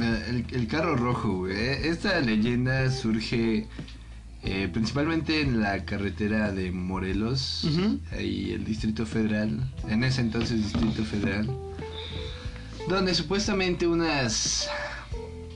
[0.00, 1.54] Eh, El, el carro rojo, güey.
[1.56, 3.66] Esta leyenda surge
[4.42, 7.98] eh, principalmente en la carretera de Morelos, Ujú.
[8.12, 11.50] ahí el Distrito Federal, en ese entonces Distrito Federal,
[12.88, 14.68] donde supuestamente unas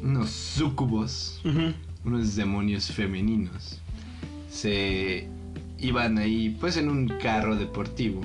[0.03, 1.73] unos súcubos, Ujú.
[2.05, 3.79] unos demonios femeninos,
[4.51, 5.29] se
[5.79, 8.21] iban ahí pues en un carro deportivo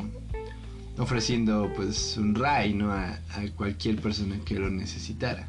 [0.97, 2.91] ofreciendo pues un ray ¿no?
[2.91, 5.47] a, a cualquier persona que lo necesitara.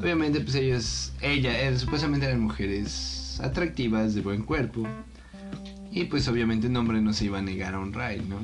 [0.00, 4.86] Obviamente pues ellos, ella, eh, supuestamente eran mujeres atractivas, de buen cuerpo.
[5.92, 8.38] Y pues obviamente un hombre no se iba a negar a un ray, ¿no?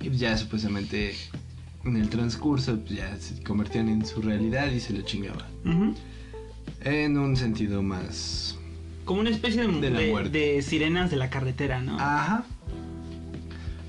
[0.00, 1.16] Y ya supuestamente
[1.84, 5.46] en el transcurso pues, ya se convertían en su realidad y se lo chingaban.
[5.64, 5.94] Ujú.
[6.82, 8.56] En un sentido más...
[9.04, 11.98] Como una especie de, De de- sirenas de la carretera, ¿no?
[11.98, 12.44] Ajá.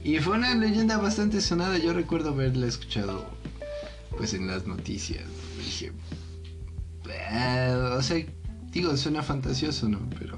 [0.03, 1.77] Y fue una leyenda bastante sonada.
[1.77, 3.29] Yo recuerdo haberla escuchado,
[4.17, 5.23] pues, en las noticias.
[5.25, 5.63] ¿no?
[5.63, 5.91] Dije,
[7.97, 8.25] o sea,
[8.71, 9.99] digo, suena fantasioso, ¿no?
[10.17, 10.37] Pero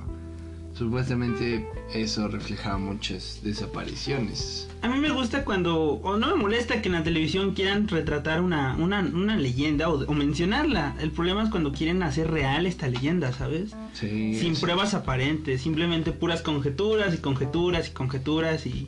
[0.82, 4.68] supuestamente eso reflejaba muchas desapariciones.
[4.82, 8.42] A mí me gusta cuando, o no me molesta que en la televisión quieran retratar
[8.42, 10.96] una, una, una leyenda o, o mencionarla.
[11.00, 13.76] El problema es cuando quieren hacer real esta leyenda, ¿sabes?
[13.94, 14.36] Sí.
[14.40, 14.62] Sin sí.
[14.62, 18.88] pruebas aparentes, simplemente puras conjeturas y conjeturas y conjeturas y...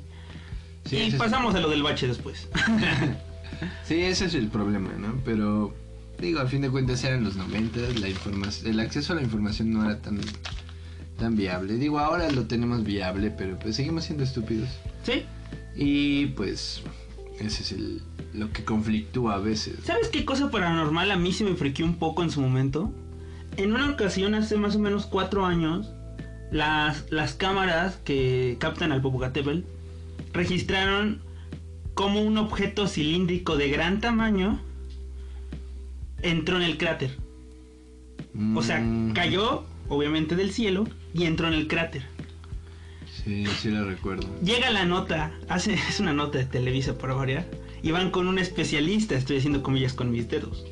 [0.86, 2.50] Sí, y es- pasamos a lo del bache después.
[3.86, 5.22] Sí, ese es el problema, ¿no?
[5.24, 5.74] Pero,
[6.20, 9.72] digo, a fin de cuentas eran los 90, la información, el acceso a la información
[9.72, 10.20] no era tan,
[11.18, 11.76] tan viable.
[11.76, 14.70] Digo, ahora lo tenemos viable, pero pues seguimos siendo estúpidos.
[15.04, 15.24] ¿Sí?
[15.76, 16.82] Y pues,
[17.40, 18.02] ese es el,
[18.34, 19.76] lo que conflictúa a veces.
[19.84, 22.92] ¿Sabes qué cosa paranormal a mí se me friqueó un poco en su momento?
[23.58, 25.92] En una ocasión, hace más o menos cuatro años,
[26.52, 29.62] las, las cámaras que captan al Popocatépetl
[30.34, 31.22] registraron
[31.94, 34.60] como un objeto cilíndrico de gran tamaño
[36.24, 37.18] entró en el cráter.
[38.56, 42.04] O sea, Mm, cayó, obviamente, del cielo y entró en el cráter.
[43.24, 44.28] Sí, sí lo recuerdo.
[44.44, 47.46] Llega la nota, hace, es una nota de Televisa para variar,
[47.82, 50.66] y van con un especialista, estoy haciendo comillas con mis dedos.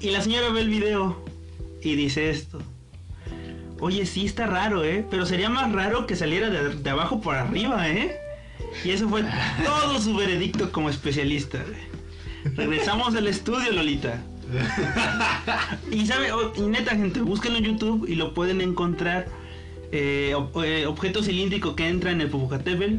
[0.00, 1.24] Y la señora ve el video
[1.82, 2.60] y dice esto.
[3.80, 5.04] Oye, sí está raro, ¿eh?
[5.10, 8.16] Pero sería más raro que saliera de, de abajo por arriba, ¿eh?
[8.84, 9.24] Y eso fue
[9.64, 11.62] todo su veredicto como especialista.
[12.56, 14.22] Regresamos al estudio, Lolita.
[15.90, 19.26] Y sabe, o- y neta gente, búsquenlo en YouTube y lo pueden encontrar.
[19.96, 22.96] Eh, ob- eh, objeto cilíndrico que entra en el Popocatépetl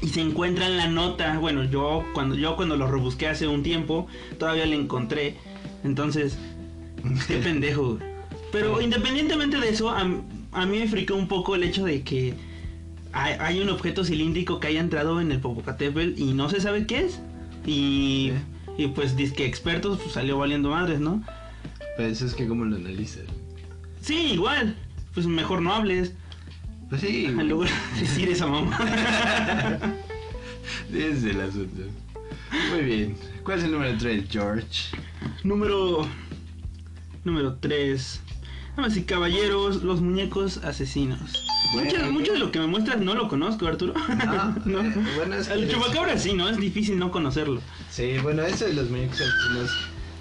[0.00, 1.38] y se encuentra en la nota.
[1.38, 4.06] Bueno, yo cuando yo cuando lo rebusqué hace un tiempo
[4.38, 5.36] todavía le encontré.
[5.84, 6.38] Entonces,
[7.28, 7.98] qué pendejo.
[8.50, 10.00] Pero independientemente de eso, a,
[10.52, 12.34] a mí me fricó un poco el hecho de que
[13.12, 16.86] hay, hay un objeto cilíndrico que haya entrado en el Popocatépetl y no se sabe
[16.86, 17.20] qué es.
[17.66, 18.32] Y,
[18.78, 21.22] y pues dice que expertos pues, salió valiendo madres, ¿no?
[21.96, 23.24] Pues es que cómo lo analizas.
[24.00, 24.76] Sí, igual.
[25.14, 26.14] Pues mejor no hables.
[26.92, 28.78] Pues sí, de decir esa mamá.
[30.92, 31.84] Es el asunto.
[32.70, 33.16] Muy bien.
[33.44, 34.66] ¿Cuál es el número 3, George?
[35.42, 36.06] Número.
[37.24, 38.20] Número 3.
[38.76, 41.18] Damas y caballeros, los muñecos asesinos.
[41.72, 43.94] Bueno, mucho, de lo que me muestras no lo conozco, Arturo.
[44.66, 46.46] No, eh, bueno, es que El es- chupacabra sí, ¿no?
[46.50, 47.62] Es difícil no conocerlo.
[47.90, 49.70] Sí, bueno, eso de los muñecos asesinos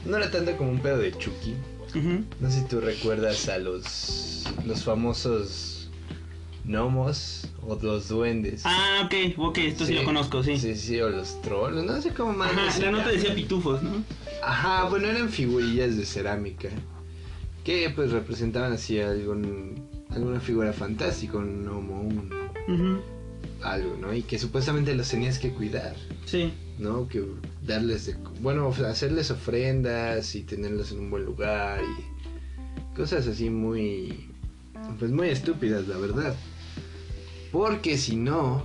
[0.06, 1.54] no era tanto como un pedo de Chucky.
[1.96, 2.24] Ujú.
[2.40, 5.71] No sé si tú recuerdas a los, los famosos
[6.66, 8.62] gnomos o los duendes.
[8.66, 10.58] Ah, ok, ok, esto sí, lo conozco, sí.
[10.58, 12.52] Sí, sí, o los trolls, no sé cómo más.
[12.52, 14.04] Ajá, la nota decía pitufos, ¿no?
[14.44, 16.70] Ajá, bueno, eran figurillas de cerámica
[17.64, 19.76] que pues representaban así algún,
[20.10, 23.02] alguna figura fantástica, un gnomo, un,
[23.62, 24.14] algo, ¿no?
[24.14, 25.96] Y que supuestamente los tenías que cuidar,
[26.26, 26.52] Sí.
[26.80, 27.08] ¿no?
[27.08, 27.24] Que
[27.66, 34.28] darles, de, bueno, hacerles ofrendas y tenerlos en un buen lugar y cosas así muy,
[34.98, 36.36] pues muy estúpidas, la verdad.
[37.52, 38.64] Porque si no,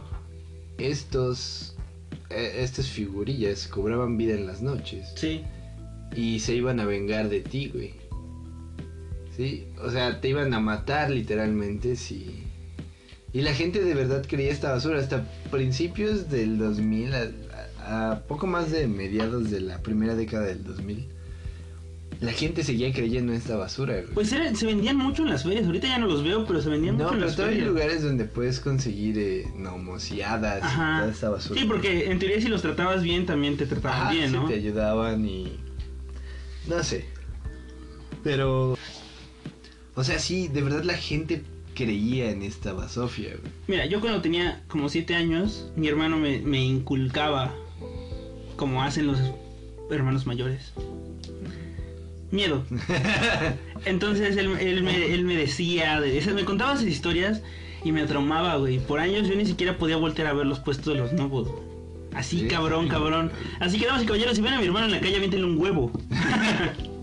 [0.78, 1.74] estos,
[2.30, 5.12] eh, estas figurillas cobraban vida en las noches.
[5.16, 5.42] Sí.
[6.14, 7.94] Y se iban a vengar de ti, güey.
[9.36, 12.42] Sí, o sea, te iban a matar literalmente si...
[13.32, 17.30] Y la gente de verdad creía esta basura hasta principios del 2000, a,
[17.84, 21.06] a- a poco más de mediados de la primera década del 2000.
[22.20, 24.06] La gente seguía creyendo en esta basura, güey.
[24.14, 25.66] Pues era- se vendían mucho en las ferias.
[25.66, 27.60] Ahorita ya no los veo, pero se vendían no, mucho en pero las todavía hay
[27.64, 27.74] ferias.
[27.82, 31.60] lugares donde puedes conseguir eh, gnomos y toda esta basura.
[31.60, 34.46] Sí, porque en teoría si los tratabas bien, también te trataban Ajá, bien, sí, ¿no?
[34.46, 35.58] te ayudaban y...
[36.68, 37.04] No sé.
[38.24, 38.76] Pero...
[39.94, 41.42] O sea, sí, de verdad la gente
[41.74, 43.52] creía en esta basofia, güey.
[43.68, 47.54] Mira, yo cuando tenía como 7 años, mi hermano me, me inculcaba
[48.56, 49.18] como hacen los
[49.90, 50.72] hermanos mayores.
[52.30, 52.64] Miedo.
[53.84, 57.42] Entonces él, él me, él me decía, de me contaba esas historias
[57.84, 58.78] y me traumaba, güey.
[58.80, 61.48] Por años yo ni siquiera podía voltear a ver los puestos de los nuevos.
[62.14, 62.90] Así, Sí, cabrón, sí.
[62.90, 63.30] cabrón.
[63.60, 65.58] Así que, damas y caballeros, si ven a mi hermano en la calle, aviéntenle un
[65.58, 65.92] huevo.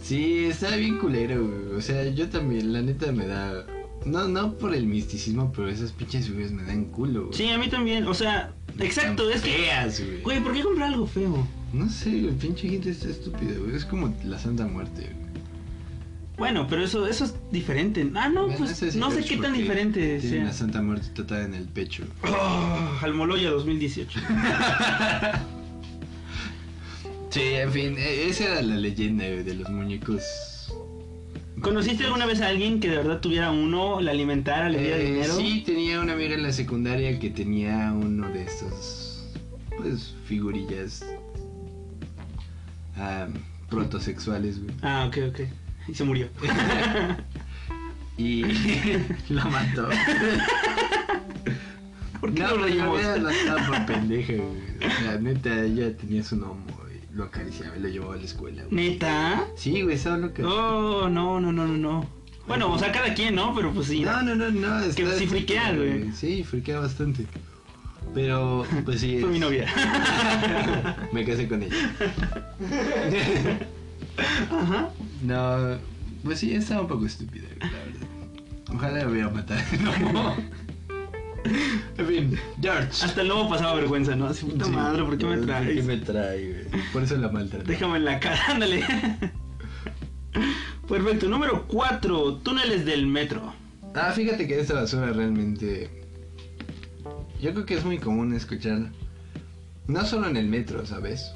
[0.00, 1.74] Sí, está bien culero, güey.
[1.76, 3.66] O sea, yo también, la neta me da...
[4.04, 7.36] No, no por el misticismo, pero esas pinches figuras me dan culo, güey.
[7.36, 8.06] Sí, a mí también.
[8.06, 9.50] O sea, exacto, es que...
[9.50, 10.22] feas, güey.
[10.22, 11.44] Güey, ¿por qué comprar algo feo?
[11.76, 13.74] No sé, güey, pinche gente está estúpida, güey.
[13.76, 15.26] Es como la Santa Muerte, güey.
[16.38, 18.06] Bueno, pero eso, eso es diferente.
[18.14, 20.44] Ah, no, Bueno, pues es no sé qué tan diferente Tiene sea.
[20.44, 22.04] la Santa Muerte tatuada en el pecho.
[22.24, 24.20] Oh, Almoloya 2018.
[27.30, 30.22] Sí, en fin, e- esa era la leyenda de los muñecos.
[31.60, 35.04] ¿Conociste alguna vez a alguien que de verdad tuviera uno, le alimentara, le diera Eh,
[35.04, 35.36] dinero?
[35.36, 39.26] Sí, tenía una amiga en la secundaria que tenía uno de estos,
[39.76, 41.04] pues, figurillas
[42.96, 43.28] ah,
[43.68, 44.74] protosexuales, güey.
[44.82, 45.40] Ah, ok, ok.
[45.88, 46.28] Y se murió.
[48.18, 48.42] Y
[49.28, 49.88] lo mató.
[52.20, 53.02] ¿Por qué no, lo reímos?
[53.02, 54.46] la estaba por pendeja, güey.
[54.76, 58.62] O sea, neta, ella tenía su y lo acariciaba y lo llevaba a la escuela,
[58.64, 58.90] güey.
[58.90, 59.44] ¿Neta?
[59.56, 60.42] Sí, güey, estaba loca.
[60.46, 62.08] Oh, no, no, no, no, no.
[62.48, 63.54] Bueno, o sea, cada quien, ¿no?
[63.54, 64.00] Pero pues sí.
[64.00, 64.80] No, no, no, no.
[64.94, 66.10] Que sí friquea, güey.
[66.12, 67.26] Sí, friquea bastante.
[68.14, 69.18] Pero, pues sí.
[69.20, 69.66] Fue mi novia.
[71.12, 71.74] Me casé con ella.
[74.50, 74.88] Ajá.
[75.22, 75.78] No,
[76.24, 78.08] pues sí, estaba un poco estúpida, la verdad.
[78.74, 79.60] Ojalá la hubiera matado.
[80.12, 80.36] No.
[81.96, 83.04] En fin, George.
[83.04, 84.26] Hasta el lobo pasaba vergüenza, ¿no?
[84.26, 85.84] Así, puta Sí, madre, ¿por qué me ¿Por qué traes?
[85.84, 86.82] me trae, güey?
[86.92, 87.70] Por eso la maltraté.
[87.70, 88.84] Déjame en la cara, ándale.
[90.88, 93.52] Perfecto, número 4, túneles del metro.
[93.94, 96.05] Ah, fíjate que esta basura realmente.
[97.40, 98.90] Yo creo que es muy común escuchar.
[99.86, 101.32] No solo en el metro, ¿sabes?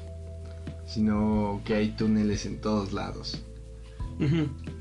[0.87, 3.41] Sino que hay túneles en todos lados.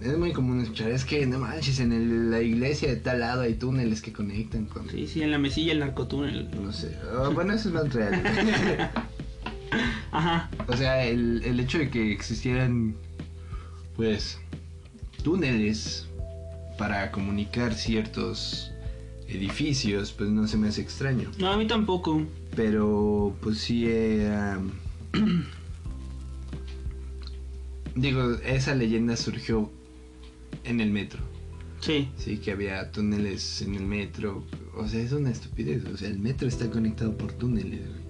[0.03, 0.91] Es muy común escuchar.
[0.91, 4.67] Es que no manches, en el- la iglesia de tal lado hay túneles que conectan
[4.67, 4.89] con.
[4.91, 6.51] Sí, sí, en la mesilla el narcotúnel.
[6.63, 6.95] No sé.
[7.35, 8.23] Bueno, eso es más real.
[10.13, 10.51] Ajá.
[10.67, 12.95] o sea, el, el hecho de que existieran.
[13.97, 14.39] Pues.
[15.23, 16.07] Túneles.
[16.77, 18.73] Para comunicar ciertos
[19.31, 21.31] edificios, pues no se me hace extraño.
[21.39, 22.23] No, a mí tampoco.
[22.57, 24.57] Pero pues sí eh,
[27.95, 29.71] Digo, esa leyenda surgió
[30.65, 31.21] en el metro.
[31.81, 32.09] Sí.
[32.17, 34.45] Sí, que había túneles en el metro.
[34.77, 35.85] O sea, es una estupidez.
[35.87, 37.81] O sea, el metro está conectado por túneles.
[37.89, 38.01] güey.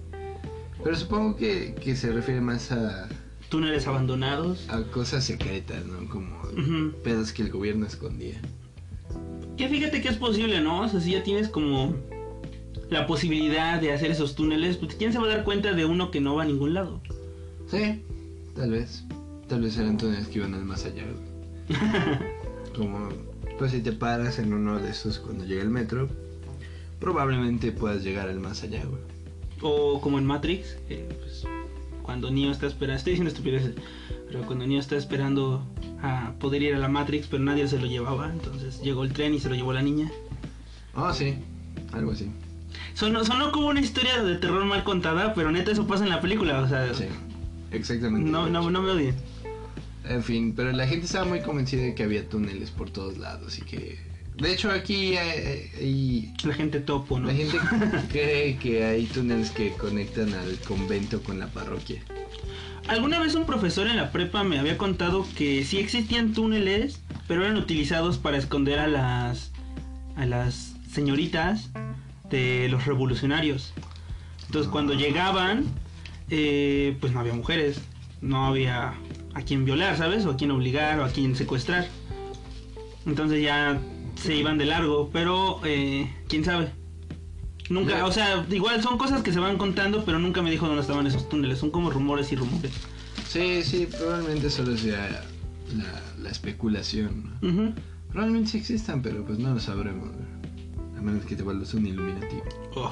[0.83, 3.07] Pero supongo que, que se refiere más a,
[3.49, 4.69] Túneles abandonados.
[4.69, 6.07] a cosas secretas, ¿no?
[6.09, 6.93] Como Ujú.
[7.03, 8.39] pedos que el gobierno escondía.
[9.61, 10.81] Que fíjate que es posible, ¿no?
[10.81, 11.93] O sea, si ya tienes como
[12.89, 16.09] la posibilidad de hacer esos túneles, pues ¿quién se va a dar cuenta de uno
[16.09, 16.99] que no va a ningún lado?
[17.69, 18.01] Sí,
[18.55, 19.03] tal vez.
[19.47, 21.03] Tal vez eran túneles que iban al más allá.
[22.75, 23.09] Como,
[23.59, 26.09] pues si te paras en uno de esos cuando llega el metro,
[26.99, 29.03] probablemente puedas llegar al más allá, güey.
[29.61, 31.43] O como en Matrix, que, pues,
[32.01, 33.75] cuando Neo está esperando, estoy diciendo estupideces,
[34.31, 35.61] pero cuando Neo está esperando
[36.01, 39.33] a poder ir a la Matrix, pero nadie se lo llevaba, entonces llegó el tren
[39.33, 40.09] y se lo llevó la niña.
[40.95, 41.35] Ah, sí,
[41.91, 42.29] algo así.
[42.93, 46.21] Sonó, sonó como una historia de terror mal contada, pero neta eso pasa en la
[46.21, 47.05] película, o sea, Sí,
[47.71, 48.29] exactamente.
[48.29, 49.15] no, no, no me odien.
[50.07, 53.57] En fin, pero la gente estaba muy convencida de que había túneles por todos lados
[53.59, 53.99] y que...
[54.37, 57.27] De hecho, aquí hay, hay- La gente topo, ¿no?
[57.27, 57.57] la gente
[58.11, 62.01] cree que hay túneles que conectan al convento con la parroquia.
[62.87, 67.43] Alguna vez un profesor en la prepa me había contado que sí existían túneles, pero
[67.43, 69.51] eran utilizados para esconder a las
[70.15, 71.69] a las señoritas
[72.29, 73.73] de los revolucionarios.
[74.47, 75.65] Entonces cuando llegaban,
[76.29, 77.81] eh, pues no había mujeres,
[78.21, 78.93] no había
[79.33, 80.25] a quien violar, ¿sabes?
[80.25, 81.87] O a quien obligar o a quien secuestrar.
[83.05, 83.79] Entonces ya
[84.15, 86.80] se iban de largo, pero eh, quién sabe.
[87.71, 90.81] Nunca, o sea, igual son cosas que se van contando, pero nunca me dijo dónde
[90.81, 91.59] estaban esos túneles.
[91.59, 92.71] Son como rumores y rumores.
[93.29, 95.23] Sí, sí, probablemente solo sea
[95.75, 97.37] la, la especulación.
[97.41, 97.47] ¿no?
[97.49, 97.73] Ujú.
[98.09, 100.09] Probablemente sí existan, pero pues no lo sabremos.
[100.09, 100.97] ¿no?
[100.99, 102.43] A menos que te vuelvas un iluminativo,
[102.75, 102.91] Oh,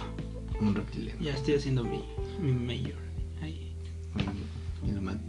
[0.61, 1.21] un reptiliano.
[1.21, 2.01] ya estoy haciendo mi,
[2.41, 2.95] mi mayor.
[4.83, 5.19] Un iluma-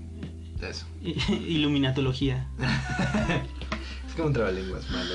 [0.62, 0.86] Eso.
[1.48, 2.48] Iluminatología.
[4.08, 5.14] Es como un trabalenguas malo.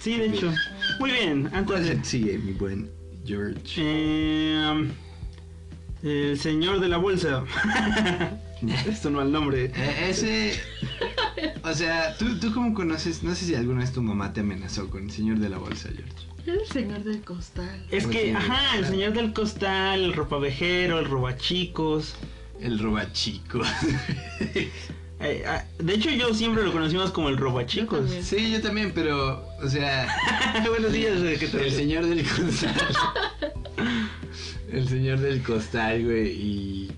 [0.00, 0.52] Sí, de hecho.
[0.98, 2.04] Muy bien, antes ¿Cuál de...
[2.04, 2.90] sigue, mi buen
[3.24, 3.60] George?
[3.76, 4.90] Eh,
[6.02, 7.44] el señor de la bolsa.
[8.88, 9.72] Esto no al nombre.
[9.74, 10.60] Eh, ese.
[11.64, 13.22] O sea, ¿tú, tú cómo conoces.
[13.22, 15.88] No sé si alguna vez tu mamá te amenazó con el señor de la bolsa,
[15.94, 16.30] George.
[16.46, 17.86] El señor del costal.
[17.90, 22.14] Es que, ajá, el señor del costal, el ropavejero, el robachicos.
[22.60, 23.60] El robachico.
[25.20, 28.10] Eh, ah, de hecho, yo siempre lo conocimos como el robachicos.
[28.10, 29.46] Yo sí, yo también, pero.
[29.62, 30.08] O sea.
[30.68, 32.74] Buenos días, ¿de qué te El señor del costal.
[34.72, 36.30] el señor del costal, güey.
[36.30, 36.92] Y.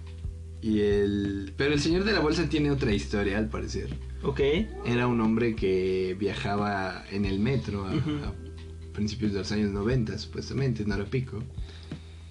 [0.60, 1.52] Y el.
[1.56, 3.88] Pero el señor de la bolsa tiene otra historia, al parecer.
[4.22, 4.40] Ok.
[4.84, 8.32] Era un hombre que viajaba en el metro a, a
[8.92, 11.42] principios de los años 90, supuestamente, en Pico,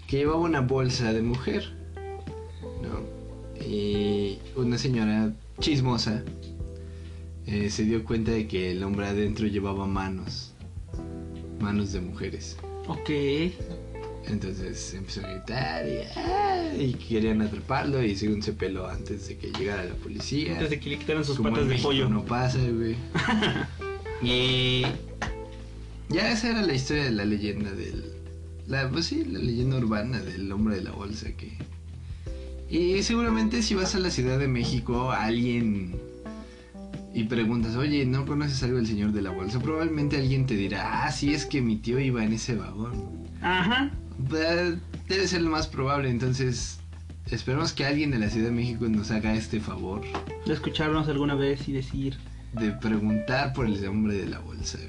[0.08, 1.74] que llevaba una bolsa de mujer,
[2.82, 3.66] ¿no?
[3.66, 6.24] Y una señora chismosa
[7.46, 10.54] eh, se dio cuenta de que el hombre adentro llevaba manos,
[11.60, 12.58] manos de mujeres.
[12.88, 13.10] Ok.
[14.28, 16.74] Entonces empezó a gritar y, ¡ah!
[16.78, 20.54] y querían atraparlo y según se peló antes de que llegara la policía.
[20.54, 22.10] Antes de que le quitaran sus Como patas en de México pollo.
[22.10, 22.96] No pasa, güey.
[24.22, 24.84] y
[26.10, 28.14] ya esa era la historia de la leyenda del.
[28.68, 31.52] La, pues sí, la leyenda urbana del hombre de la bolsa que.
[32.72, 36.00] Y seguramente si vas a la Ciudad de México, alguien.
[37.14, 39.60] Y preguntas, oye, ¿no conoces algo del señor de la bolsa?
[39.60, 43.28] Probablemente alguien te dirá, ah, sí, es que mi tío iba en ese vagón.
[43.42, 43.92] Ajá.
[44.18, 46.80] Debe ser lo más probable, entonces.
[47.30, 50.02] Esperemos que alguien de la Ciudad de México nos haga este favor
[50.46, 52.18] De escucharnos alguna vez y decir,
[52.54, 54.80] de preguntar por el hombre de la bolsa.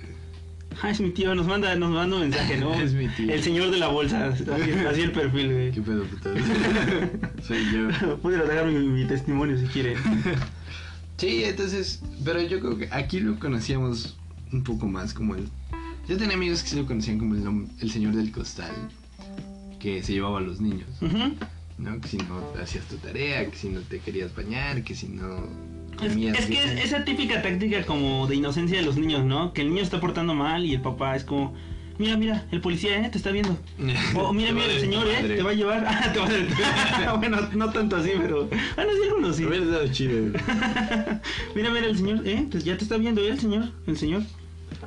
[0.83, 2.75] Ah, es mi tío, nos manda, nos manda un mensaje, ¿no?
[2.81, 3.33] Es mi tío.
[3.33, 4.45] El señor de la bolsa, así,
[4.89, 5.73] así el perfil, güey.
[5.73, 6.31] ¿Qué pedo, puto?
[7.47, 8.17] Soy yo.
[8.19, 9.97] Pudiera dejar mi, mi testimonio si quieren.
[11.19, 14.17] Sí, entonces, pero yo creo que aquí lo conocíamos
[14.53, 15.49] un poco más como el...
[16.09, 18.75] Yo tenía amigos que sí lo conocían como el, el señor del costal,
[19.79, 20.89] que se llevaba a los niños.
[21.79, 22.01] ¿no?
[22.01, 25.47] Que si no hacías tu tarea, que si no te querías bañar, que si no
[26.01, 29.53] Es, que es esa típica táctica como de inocencia de los niños, ¿no?
[29.53, 31.55] Que el niño está portando mal y el papá es como,
[31.99, 33.09] mira, mira, el policía, ¿eh?
[33.11, 33.57] Te está viendo.
[34.17, 35.23] O mira, mira, el señor, ¿eh?
[35.23, 35.85] Te va a llevar.
[35.89, 38.49] Ah, te va a bueno, no tanto así, pero...
[38.75, 39.45] Bueno, sí, algunos sí.
[39.45, 40.33] Hubiera estado chido.
[41.55, 42.47] Mira, mira, el señor, ¿eh?
[42.51, 43.29] Pues ya te está viendo, ¿eh?
[43.29, 44.23] El señor, el señor.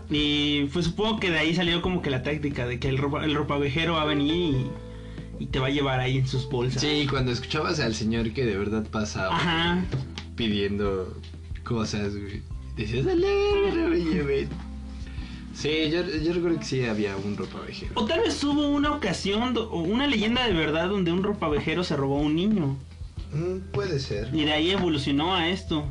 [0.09, 3.23] Y pues supongo que de ahí salió como que la táctica de que el, ropa,
[3.23, 6.81] el ropavejero va a venir y, y te va a llevar ahí en sus bolsas.
[6.81, 9.83] Sí, cuando escuchabas al señor que de verdad pasaba Ajá.
[10.35, 11.13] Pidiendo
[11.63, 12.41] cosas, güey.
[12.75, 14.49] Decías, dale, verga, me lleven".
[15.53, 17.93] Sí, yo, yo recuerdo que sí había un ropavejero.
[17.95, 21.95] O tal vez hubo una ocasión, o una leyenda de verdad donde un ropavejero se
[21.95, 22.77] robó a un niño.
[23.33, 24.29] Mm, puede ser.
[24.33, 25.85] Y de ahí evolucionó a esto.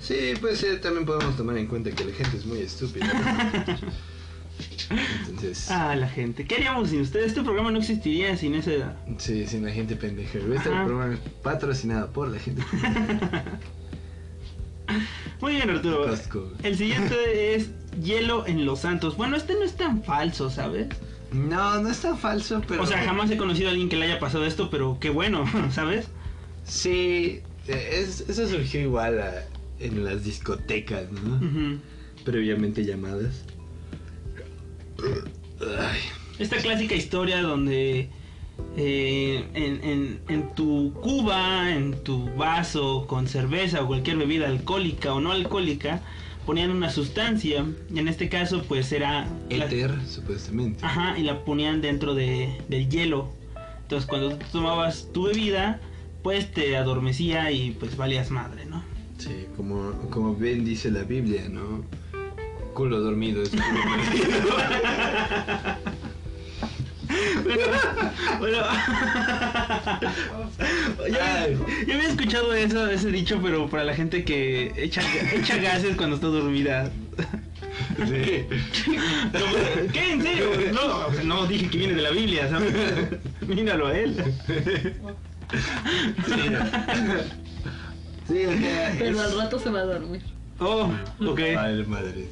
[0.00, 0.80] Sí, puede ser.
[0.80, 3.76] También podemos tomar en cuenta que la gente es muy estúpida.
[5.28, 6.44] Entonces, Ah, la gente.
[6.46, 7.26] ¿Qué haríamos sin ustedes?
[7.28, 8.96] Este programa no existiría sin esa...
[9.18, 10.38] sí, sin la gente pendeja.
[10.38, 12.62] Este programa es patrocinado por la gente
[15.40, 16.06] Muy bien, Arturo.
[16.06, 16.50] Costco.
[16.62, 17.70] El siguiente es
[18.02, 19.16] Hielo en Los Santos.
[19.16, 20.88] Bueno, este no es tan falso, ¿sabes?
[21.32, 22.82] No, no es tan falso, pero.
[22.82, 25.44] O sea, jamás he conocido a alguien que le haya pasado esto, pero qué bueno,
[25.72, 26.08] ¿sabes?
[26.64, 29.44] Sí, Eh, es- eso surgió igual a-
[29.78, 31.40] en las discotecas, ¿no?
[32.24, 33.44] Previamente llamadas.
[36.38, 38.08] Esta clásica historia donde
[38.76, 45.12] eh, en, en- en tu cuba, en tu vaso con cerveza o cualquier bebida alcohólica
[45.14, 46.00] o no alcohólica,
[46.46, 47.64] ponían una sustancia.
[47.92, 49.26] Y en este caso, pues era.
[49.50, 50.84] la- éter, supuestamente.
[50.84, 53.30] Ajá, y la ponían dentro de, del hielo.
[53.82, 55.80] Entonces, cuando tú tomabas tu bebida,
[56.22, 58.82] pues te adormecía y pues valías madre, ¿no?
[59.18, 61.84] Sí, como, como bien dice la Biblia, ¿no?
[62.74, 64.56] Culo dormido es culo perdido.
[67.42, 67.66] Bueno,
[68.38, 68.58] bueno.
[71.10, 75.02] ya, había escuchado eso, ese dicho, pero para la gente que echa,
[75.34, 76.90] echa gases cuando está dormida.
[78.06, 78.44] Sí.
[79.32, 79.40] No,
[79.92, 80.12] ¿Qué?
[80.12, 80.46] ¿En serio?
[81.24, 82.72] No, dije que viene de la Biblia, ¿sabes?
[83.46, 84.14] Míralo a él.
[86.26, 86.42] Sí.
[88.28, 90.22] Sí, o sea, Pero es- al rato se va a dormir.
[90.60, 90.90] Oh,
[91.26, 91.40] ok.
[91.54, 92.28] Madre, madre.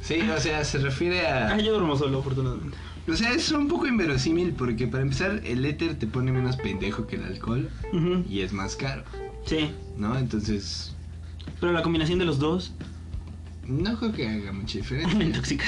[0.00, 1.54] Sí, o sea, se refiere a...
[1.54, 2.76] Ah, yo duermo solo, afortunadamente.
[3.08, 7.06] O sea, es un poco inverosímil porque para empezar el éter te pone menos pendejo
[7.06, 7.70] que el alcohol
[8.28, 9.02] y es más caro,
[9.46, 10.18] Sí, ¿no?
[10.18, 10.94] Entonces,
[11.58, 12.74] pero la combinación de los dos
[13.66, 15.24] no creo que haga mucha me diferencia.
[15.24, 15.64] intoxica.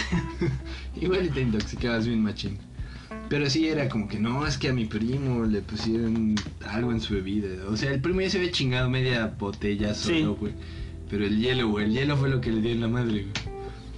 [1.01, 2.59] Igual te intoxicabas bien machín.
[3.31, 6.35] Pero sí era como que no, es que a mi primo le pusieron
[6.68, 7.49] algo en su bebida.
[7.68, 10.53] O sea, el primo ya se había chingado media botella solo, güey.
[11.11, 13.51] Pero el hielo, güey, el hielo fue lo que le dio en la madre, güey.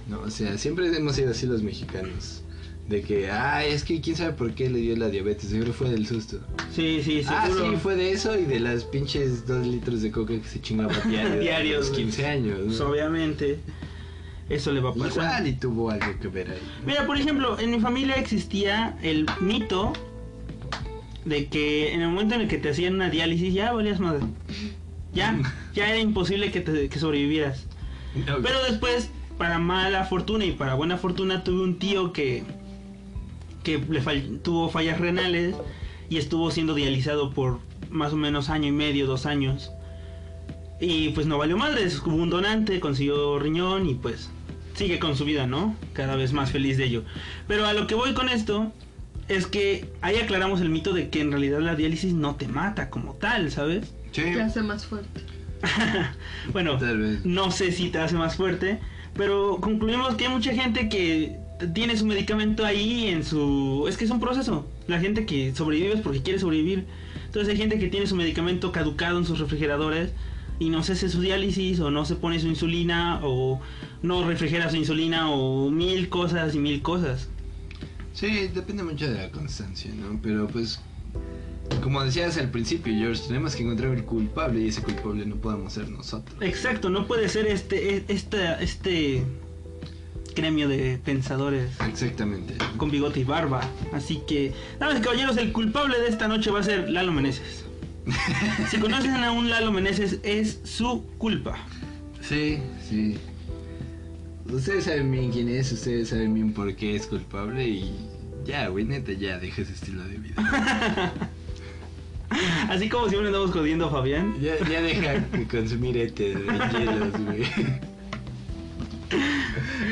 [0.09, 2.41] No, o sea, siempre hemos sido así los mexicanos.
[2.89, 5.89] De que, ay, es que quién sabe por qué le dio la diabetes, seguro fue
[5.89, 6.39] del susto.
[6.75, 7.71] Sí, sí, Ah, seguro.
[7.71, 10.91] sí, fue de eso y de las pinches dos litros de coca que se chingaba
[11.07, 11.39] diario.
[11.39, 12.03] Diarios, los güey.
[12.03, 12.59] 15 años.
[12.59, 12.65] ¿no?
[12.65, 13.59] Pues, obviamente,
[14.49, 15.11] eso le va a pasar.
[15.41, 16.59] Igual y tuvo algo que ver ahí.
[16.85, 19.93] Mira, por ejemplo, en mi familia existía el mito
[21.23, 24.25] de que en el momento en el que te hacían una diálisis ya valías madre.
[25.13, 25.39] Ya,
[25.73, 27.65] ya era imposible que, te, que sobrevivieras.
[28.43, 32.43] Pero después, para mala fortuna y para buena fortuna, tuve un tío que,
[33.63, 35.55] que le fall- tuvo fallas renales
[36.09, 37.59] y estuvo siendo dializado por
[37.89, 39.71] más o menos año y medio, dos años.
[40.79, 44.29] Y pues no valió madre, hubo un donante, consiguió riñón y pues
[44.75, 45.75] sigue con su vida, ¿no?
[45.93, 47.03] Cada vez más feliz de ello.
[47.47, 48.71] Pero a lo que voy con esto
[49.29, 52.89] es que ahí aclaramos el mito de que en realidad la diálisis no te mata
[52.89, 53.93] como tal, ¿sabes?
[54.13, 55.21] Sí, Te hace más fuerte.
[56.53, 57.25] bueno, Tal vez.
[57.25, 58.79] no sé si te hace más fuerte,
[59.15, 61.37] pero concluimos que hay mucha gente que
[61.73, 63.85] tiene su medicamento ahí en su...
[63.87, 64.67] Es que es un proceso.
[64.87, 66.85] La gente que sobrevive es porque quiere sobrevivir.
[67.25, 70.11] Entonces hay gente que tiene su medicamento caducado en sus refrigeradores
[70.59, 73.59] y no se hace su diálisis o no se pone su insulina o
[74.03, 77.29] no refrigera su insulina o mil cosas y mil cosas.
[78.13, 80.19] Sí, depende mucho de la constancia, ¿no?
[80.21, 80.79] Pero pues,
[81.81, 85.73] como decías al principio, George, tenemos que encontrar el culpable y ese culpable no podemos
[85.73, 86.35] ser nosotros.
[86.41, 89.23] Exacto, no puede ser este, e- esta- este
[90.35, 92.55] gremio de pensadores Exactamente.
[92.77, 93.61] con bigote y barba.
[93.91, 97.65] Así que, damas y caballeros, el culpable de esta noche va a ser Lalo Meneses.
[98.69, 101.57] Si conocen a un Lalo Meneses, es su culpa.
[102.21, 102.59] Sí,
[102.89, 103.17] sí.
[104.51, 107.93] Ustedes saben bien quién es, ustedes saben bien por qué es culpable y
[108.45, 111.13] ya, güey, neta, ya deja ese estilo de vida.
[112.69, 114.35] Así como siempre andamos jodiendo a Fabián.
[114.41, 117.43] Ya, ya deja de consumir éter de hielos, güey.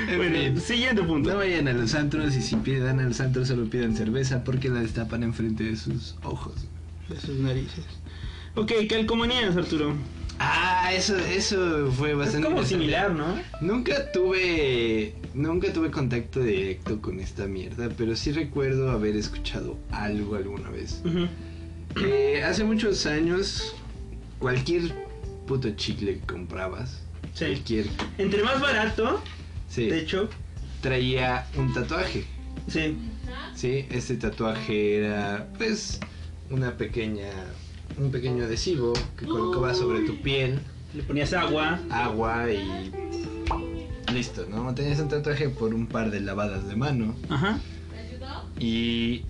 [0.10, 0.60] En Bueno, fin.
[0.62, 1.38] siguiente No punto.
[1.38, 4.82] vayan a los antros y si pidan a los antros solo pidan cerveza porque la
[4.82, 6.56] destapan enfrente de sus ojos.
[7.08, 7.86] De sus narices.
[8.56, 9.94] Ok, calcomanías, Arturo.
[10.40, 12.68] Ah, eso, eso fue Es bastante como interesante.
[12.68, 13.36] similar, ¿no?
[13.62, 20.36] Nunca tuve, nunca tuve contacto directo con esta mierda, pero sí recuerdo haber escuchado algo
[20.36, 21.02] alguna vez.
[21.06, 21.28] Ujú.
[21.98, 23.74] Eh, hace muchos años,
[24.40, 24.94] cualquier
[25.48, 27.02] puto chicle que comprabas,
[27.34, 27.46] Sí.
[27.46, 27.86] cualquier,
[28.18, 29.22] Entre más barato,
[29.70, 30.30] sí, de hecho,
[30.82, 32.26] traía un tatuaje.
[32.68, 32.98] sí.
[33.56, 36.00] Sí, este tatuaje era, pues,
[36.50, 37.30] una pequeña,
[37.98, 40.60] un pequeño adhesivo que colocabas sobre tu piel,
[40.94, 41.80] Le ponías agua.
[41.90, 42.92] agua y
[44.14, 44.74] listo, ¿no?
[44.74, 47.60] Tenías un tatuaje por un par de lavadas de mano Ajá.
[48.60, 49.24] y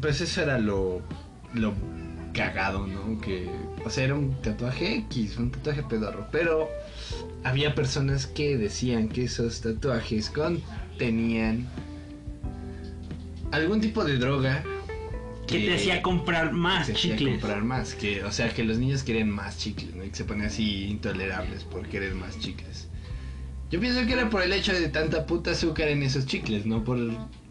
[0.00, 1.00] pues eso era lo,
[1.54, 1.74] lo
[2.32, 3.20] cagado, ¿no?
[3.20, 3.48] Que,
[3.84, 6.68] o sea, era un tatuaje X, un tatuaje pedorro, pero
[7.44, 11.66] había personas que decían que esos tatuajes contenían
[13.50, 14.62] algún tipo de droga
[15.46, 17.40] Que te hacía comprar más te hacía chicles.
[17.40, 20.04] comprar más, que, o sea, que los niños querían más chicles, ¿no?
[20.04, 22.88] Y que se ponían así intolerables por querer más chicles.
[23.70, 26.84] Yo pienso que era por el hecho de tanta puta azúcar en esos chicles, no
[26.84, 26.98] por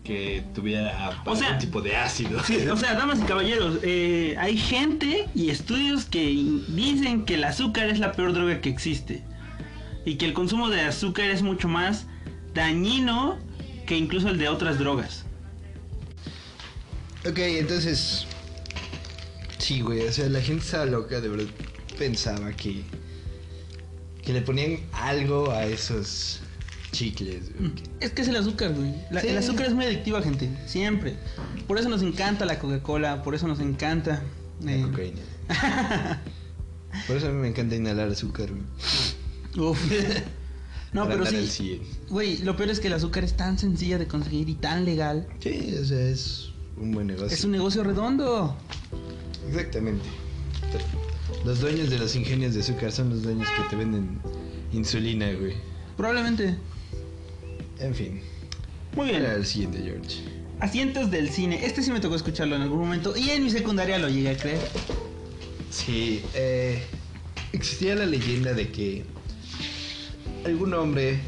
[0.08, 2.42] que tuviera O sea- algún tipo de ácido.
[2.44, 6.26] Sí, o sea, damas y caballeros, eh, hay gente y estudios que
[6.70, 9.22] dicen que el azúcar es la peor droga que existe.
[10.06, 12.06] Y que el consumo de azúcar es mucho más
[12.54, 13.38] dañino
[13.86, 15.26] que incluso el de otras drogas.
[17.30, 18.26] Ok, entonces.
[19.58, 21.48] Sí, güey, o sea, la gente estaba loca, de verdad
[21.98, 22.84] pensaba que.
[24.24, 26.40] que le ponían algo a esos
[26.98, 27.72] chicles, güey.
[28.00, 28.94] Es que es el azúcar, güey.
[29.12, 29.28] La- Sí.
[29.28, 30.50] El azúcar es muy adictiva, gente.
[30.66, 31.16] Siempre.
[31.68, 34.24] Por eso nos encanta la Coca-Cola, por eso nos encanta.
[34.62, 35.22] La eh, cocaína.
[37.06, 39.68] Por eso a mí me encanta inhalar azúcar, güey.
[39.70, 39.80] Uf.
[40.94, 41.46] No, Para pero sí.
[41.46, 41.82] 100.
[42.10, 45.28] Güey, lo peor es que el azúcar es tan sencilla de conseguir y tan legal.
[45.40, 47.28] Sí, o sea, es un buen negocio.
[47.38, 48.56] Es un negocio redondo.
[49.50, 50.06] Exactamente.
[51.46, 54.20] Los dueños de los ingenios de azúcar son los dueños que te venden
[54.72, 55.56] insulina, güey.
[55.98, 56.56] Probablemente.
[57.80, 58.22] En fin.
[58.96, 59.22] Muy bien.
[59.22, 60.24] Era el siguiente, George.
[60.60, 61.66] Asientos del cine.
[61.66, 63.16] Este sí me tocó escucharlo en algún momento.
[63.16, 64.60] Y en mi secundaria lo llegué a creer.
[65.70, 66.82] Sí, eh,
[67.54, 69.04] existía la leyenda de que
[70.46, 71.20] algún hombre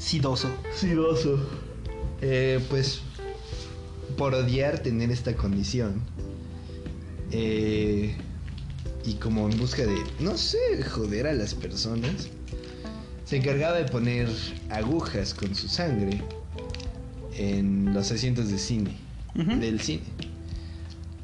[0.00, 0.48] Sidoso.
[0.74, 1.38] sidoso,
[2.22, 3.02] eh, pues
[4.16, 6.00] por odiar tener esta condición
[7.32, 8.16] eh,
[9.04, 12.30] y como en busca de, no sé, joder a las personas,
[13.30, 14.28] se encargaba de poner
[14.70, 16.20] agujas con su sangre
[17.36, 18.96] en los asientos de cine,
[19.34, 20.02] del cine.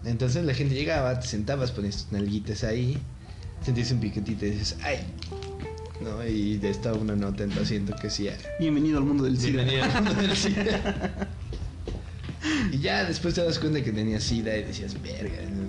[0.04, 2.96] Entonces la gente llegaba, te sentabas, ponías tus nalguitas ahí,
[3.60, 4.98] sentías un piquetito y dices, ¡ay!
[6.00, 6.24] ¿No?
[6.24, 9.64] Y estaba una nota en tu asiento que decía, Bienvenido al mundo del cine.
[9.64, 11.28] Bienvenido al mundo del SIDA.
[12.70, 15.42] y ya después te das cuenta que tenías SIDA y decías, verga.
[15.50, 15.66] ¿no?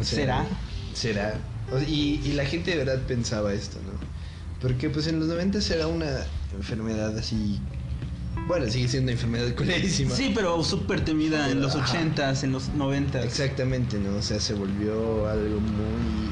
[0.00, 0.46] O ¿Será?
[0.94, 1.34] Será.
[1.88, 4.05] Y la gente de verdad pensaba esto, ¿no?
[4.60, 7.60] Porque pues en los 90 era una enfermedad así...
[8.48, 10.14] Bueno, sigue siendo una enfermedad culerísima.
[10.14, 12.00] Sí, pero súper temida en los Ajá.
[12.00, 13.24] 80s, en los 90s.
[13.24, 14.16] Exactamente, ¿no?
[14.16, 16.30] O sea, se volvió algo muy...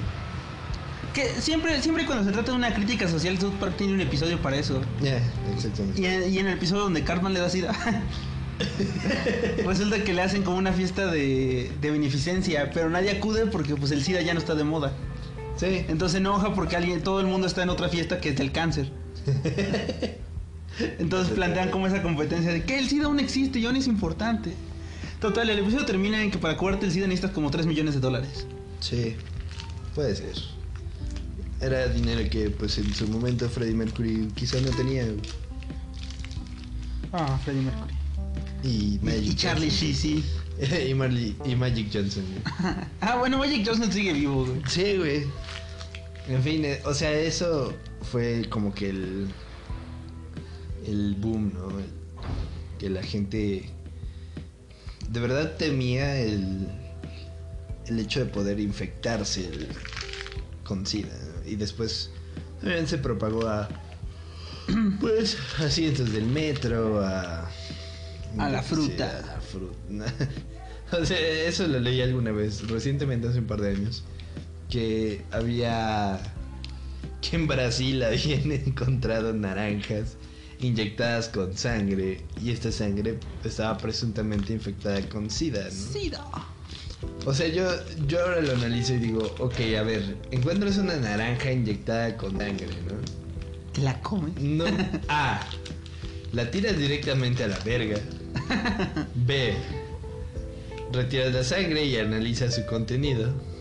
[1.13, 4.41] Que siempre, siempre cuando se trata de una crítica social, South Park tiene un episodio
[4.41, 4.81] para eso.
[5.01, 5.21] Ya,
[5.55, 6.01] exactamente.
[6.01, 7.73] Y en, y en el episodio donde Cartman le da sida,
[9.65, 13.93] resulta que le hacen como una fiesta de, de beneficencia, pero nadie acude porque pues
[13.93, 14.93] el sida ya no está de moda.
[15.57, 15.85] Sí.
[15.89, 18.91] Entonces enoja porque alguien, todo el mundo está en otra fiesta que es del cáncer.
[20.99, 24.55] Entonces plantean como esa competencia de que el SIDA aún existe y aún es importante.
[25.21, 28.01] Total, el episodio termina en que para curarte el SIDA necesitas como 3 millones de
[28.01, 28.47] dólares.
[28.81, 29.15] Sí,
[29.95, 30.35] puede ser.
[31.61, 35.07] Era dinero que pues en su momento Freddie Mercury quizás no tenía.
[37.13, 37.95] Ah, Freddie Mercury.
[38.65, 39.71] Y Magic Y Charlie.
[39.71, 40.25] Sheen, sí.
[40.89, 42.25] y, Marley, y Magic Johnson.
[43.01, 44.63] Ah, bueno, Magic Johnson sigue vivo, güey.
[44.67, 45.25] Sí, güey.
[46.29, 49.29] En fin, eh, o sea, eso fue como que el...
[50.87, 51.79] El boom, ¿no?
[51.79, 51.87] El-
[52.79, 53.71] que la gente
[55.09, 56.67] de verdad temía el,
[57.87, 59.69] el hecho de poder infectarse el-
[60.65, 61.13] con SIDA.
[61.15, 61.49] ¿no?
[61.51, 62.11] Y después
[62.61, 63.69] también se propagó a...
[65.01, 67.49] Pues asientos del metro, a...
[68.39, 69.19] A la fruta.
[69.19, 70.13] a la fruta.
[71.01, 74.03] o sea, eso lo leí alguna vez, recientemente, hace un par de años
[74.75, 76.19] que había
[77.23, 80.17] que en Brasil habían encontrado naranjas
[80.59, 85.71] inyectadas con sangre y esta sangre estaba presuntamente infectada con sida, ¿no?
[85.71, 86.25] SIDA.
[87.25, 87.71] O sea, yo,
[88.09, 92.67] yo ahora lo analizo y digo, ok, a ver, encuentras una naranja inyectada con sangre,
[92.67, 92.97] ¿no?
[93.73, 94.33] ¿Te la come?
[94.41, 94.65] No.
[95.09, 95.41] A.
[96.33, 98.01] La tiras directamente a la verga.
[99.15, 99.55] B.
[100.93, 103.54] Retiras la sangre y analizas su contenido.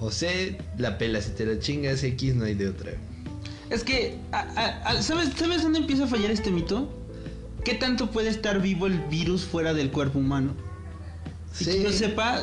[0.00, 0.58] O C.
[0.78, 2.02] La pelas y te la chingas.
[2.02, 2.92] X no hay de otra.
[3.70, 6.92] Es que, a- a- a- ¿sabes, ¿sabes dónde empieza a fallar este mito?
[7.64, 10.54] ¿Qué tanto puede estar vivo el virus fuera del cuerpo humano?
[11.60, 12.42] Y que yo sepa,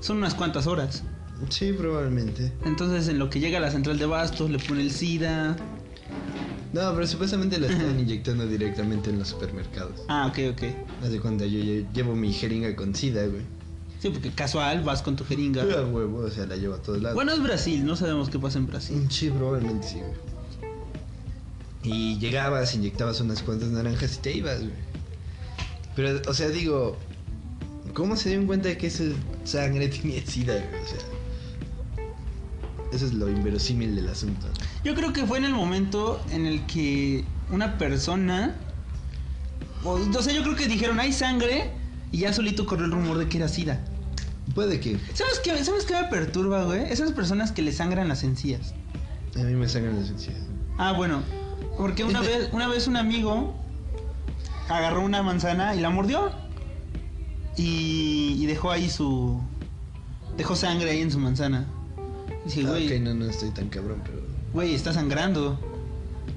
[0.00, 1.02] son unas cuantas horas.
[1.48, 2.52] Sí, probablemente.
[2.64, 5.56] Entonces, en lo que llega a la central de bastos, le pone el SIDA.
[6.72, 10.00] No, pero supuestamente la estaban inyectando directamente en los supermercados.
[10.08, 11.20] Ah, ok, ok.
[11.20, 13.42] Cuenta, yo, yo llevo mi jeringa con sida, güey.
[14.02, 15.62] Sí, porque casual, vas con tu jeringa.
[15.62, 17.14] A huevo, o sea, la llevo a todos lados.
[17.14, 19.06] Bueno, es Brasil, no sabemos qué pasa en Brasil.
[19.08, 20.12] Sí, probablemente sí, güey.
[21.84, 24.72] Y llegabas, inyectabas unas cuantas naranjas y te ibas, güey.
[25.94, 26.96] Pero, o sea, digo,
[27.94, 29.04] ¿cómo se dieron cuenta de que esa
[29.44, 30.82] sangre tenía sida, güey?
[30.82, 30.98] O sea,
[32.92, 34.48] eso es lo inverosímil del asunto.
[34.82, 38.56] Yo creo que fue en el momento en el que una persona.
[39.84, 41.70] O, o sea, yo creo que dijeron, hay sangre.
[42.10, 43.91] Y ya solito corrió el rumor de que era SIDA.
[44.54, 46.82] Puede que ¿Sabes qué, ¿Sabes qué me perturba, güey?
[46.92, 48.74] Esas personas que le sangran las encías.
[49.34, 50.36] a mí me sangran las encías.
[50.78, 51.22] Ah, bueno.
[51.78, 53.54] Porque una vez, una vez un amigo
[54.68, 56.30] agarró una manzana y la mordió.
[57.56, 59.40] Y, y dejó ahí su.
[60.36, 61.66] Dejó sangre ahí en su manzana.
[62.44, 64.18] Y dije, Ah, güey, ok, no, no estoy tan cabrón, pero.
[64.52, 65.58] güey, está sangrando.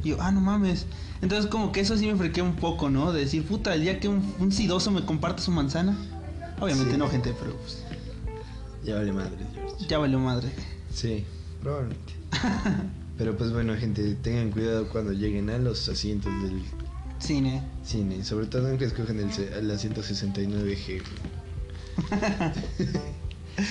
[0.04, 0.86] Y yo, ah, no mames.
[1.22, 3.12] Entonces, como que eso sí me frequé un poco, ¿no?
[3.14, 5.98] De decir, puta, el día que un, un sidoso me comparte su manzana.
[6.60, 6.98] Obviamente Sí.
[6.98, 7.84] no, gente, pero pues,
[8.86, 9.86] Ya vale madre, George.
[9.88, 10.50] ya valió madre.
[10.94, 11.26] Sí,
[11.62, 12.14] probablemente.
[13.18, 16.62] Pero pues bueno, gente, tengan cuidado cuando lleguen a los asientos del
[17.20, 17.64] Cine.
[17.84, 18.24] cine.
[18.24, 21.02] Sobre todo nunca escogen el, el asiento 69G.
[21.02, 22.92] güey.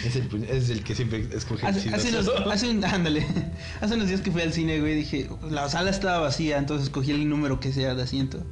[0.07, 1.69] es, el, es el que siempre escogen.
[1.69, 3.27] Hace, hace unos, hace un, ándale,
[3.81, 7.11] hace unos días que fui al cine, güey, dije, la sala estaba vacía, entonces cogí
[7.11, 8.43] el número que sea de asiento.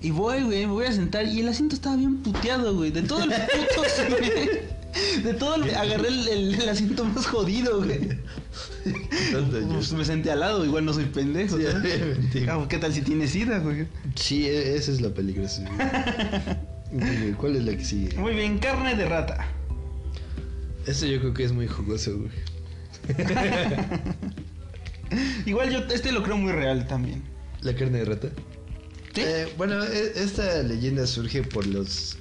[0.00, 3.02] Y voy, güey, me voy a sentar y el asiento estaba bien puteado, güey, de
[3.02, 4.77] todo el puto cine.
[5.22, 8.18] De todo el, agarré el, el- el asiento más jodido, güey.
[9.32, 12.00] Pues me senté al lado, igual no soy pendejo, Sí, ¿sabes?
[12.02, 12.46] obviamente.
[12.50, 13.86] Ah, ¿Qué tal si tienes sida, güey?
[14.14, 15.62] Sí, e- esa es la peligrosa.
[16.90, 17.32] güey.
[17.38, 18.16] ¿Cuál es la que sigue?
[18.16, 19.46] Muy bien, carne de rata.
[20.86, 22.30] Esto yo creo que es muy jugoso, güey.
[25.46, 27.22] Igual yo este lo creo muy real también.
[27.62, 28.28] ¿La carne de rata?
[29.14, 29.22] ¿Sí?
[29.22, 32.16] Eh, bueno, e- esta leyenda surge por los.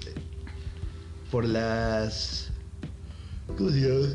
[1.32, 2.47] por las.
[3.56, 4.08] ¿Cómo se llama?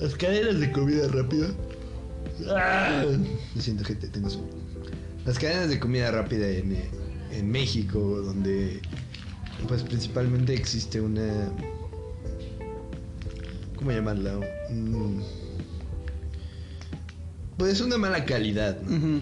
[0.00, 1.48] Las cadenas de comida rápida.
[2.48, 3.04] ¡Ah!
[3.54, 4.48] Lo siento, gente, tengo sueño.
[5.26, 6.76] Las cadenas de comida rápida en,
[7.32, 8.80] en México, donde.
[9.68, 11.52] Pues principalmente existe una.
[13.76, 14.38] ¿Cómo llamarla?
[14.70, 15.20] Mm,
[17.58, 18.96] Pues una mala calidad, ¿no?
[18.96, 19.20] Ujú.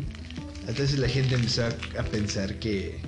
[0.68, 1.68] Entonces la gente empezó a,
[2.00, 3.00] a pensar que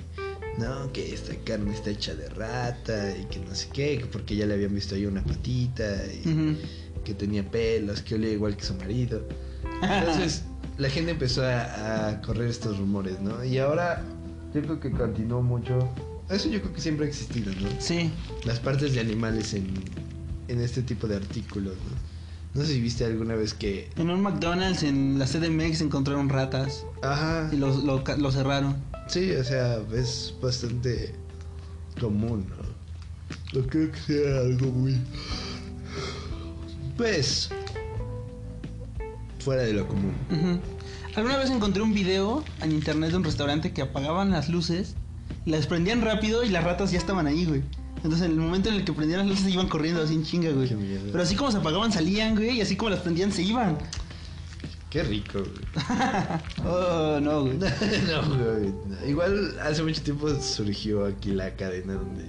[0.57, 4.35] no, que esta carne está hecha de rata y que no sé qué, que porque
[4.35, 6.57] ya le habían visto ahí una patita y
[7.03, 9.27] que tenía pelos, que olía igual que su marido.
[9.81, 10.43] Entonces
[10.77, 13.43] la gente empezó a, a correr estos rumores, ¿no?
[13.43, 14.03] Y ahora
[14.53, 15.89] yo creo que continuó mucho.
[16.29, 17.67] Eso yo creo que siempre ha existido, ¿no?
[17.79, 18.09] Sí.
[18.45, 19.67] Las partes de animales en,
[20.47, 22.11] en este tipo de artículos, ¿no?
[22.61, 23.89] No sé si viste alguna vez que...
[23.95, 27.49] En un McDonald's en la CDMX encontraron ratas Ajá.
[27.51, 28.75] y lo, lo, ca- lo cerraron.
[29.07, 31.13] Sí, o sea, es bastante
[31.99, 33.59] común, ¿no?
[33.59, 34.97] No creo que sea algo muy...
[36.97, 37.49] Pues...
[39.39, 40.13] Fuera de lo común.
[41.15, 44.95] Alguna vez encontré un video en internet de un restaurante que apagaban las luces,
[45.45, 47.63] las prendían rápido y las ratas ya estaban ahí, güey.
[47.97, 50.23] Entonces en el momento en el que prendían las luces se iban corriendo así en
[50.23, 50.69] chinga, güey.
[51.11, 53.77] Pero así como se apagaban salían, güey, y así como las prendían se iban.
[54.91, 55.85] Qué rico, güey.
[56.65, 57.57] Oh, no, güey.
[57.57, 59.09] no, güey.
[59.09, 62.25] Igual hace mucho tiempo surgió aquí la cadena donde...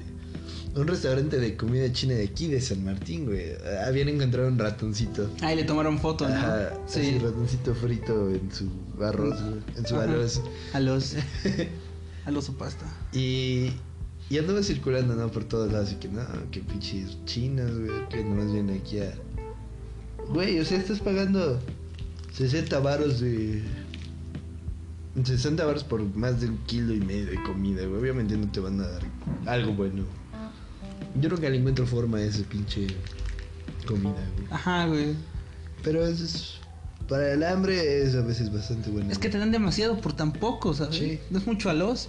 [0.75, 3.53] Un restaurante de comida china de aquí, de San Martín, güey.
[3.85, 5.29] Habían encontrado un ratoncito.
[5.43, 6.35] Ahí le tomaron foto, ¿no?
[6.35, 7.01] Ajá, sí.
[7.01, 8.71] así, ratoncito frito en su
[9.05, 10.05] arroz, güey, En su Ajá.
[10.05, 10.41] arroz.
[10.73, 11.17] A los.
[12.25, 12.87] A los su pasta.
[13.13, 13.73] Y,
[14.31, 15.31] y andaba circulando, ¿no?
[15.31, 15.93] Por todos lados.
[15.93, 18.09] Y que no, que pinches chinos, güey.
[18.09, 19.13] Que nomás vienen aquí a.
[20.29, 21.59] Güey, o sea, estás pagando
[22.35, 23.63] 60 varos de.
[25.23, 28.01] 60 varos por más de un kilo y medio de comida, güey.
[28.01, 29.03] Obviamente no te van a dar
[29.47, 30.05] algo bueno.
[31.21, 32.87] Yo nunca le encuentro forma a ese pinche
[33.87, 34.47] comida, güey.
[34.51, 35.15] Ajá, güey.
[35.85, 36.55] Pero es, es-
[37.09, 39.11] para el hambre es a veces bastante bueno.
[39.13, 40.97] Es que te dan demasiado por tan poco, ¿sabes?
[40.97, 41.19] Sí.
[41.31, 42.09] No es mucho a los.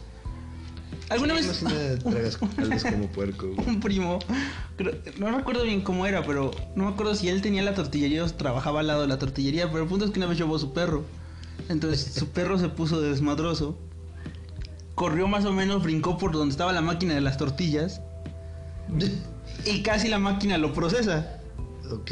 [1.13, 2.37] ¿Alguna vez
[2.83, 4.19] como puerco, un primo,
[4.77, 8.23] creo- no recuerdo bien cómo era, pero no me acuerdo si él tenía la tortillería
[8.23, 10.57] o trabajaba al lado de la tortillería, pero el punto es que una vez llevó
[10.59, 11.03] su perro.
[11.69, 13.77] Entonces su perro se puso desmadroso,
[14.95, 18.01] corrió más o menos, brincó por donde estaba la máquina de las tortillas
[19.65, 21.39] y casi la máquina lo procesa.
[21.91, 22.11] Ok.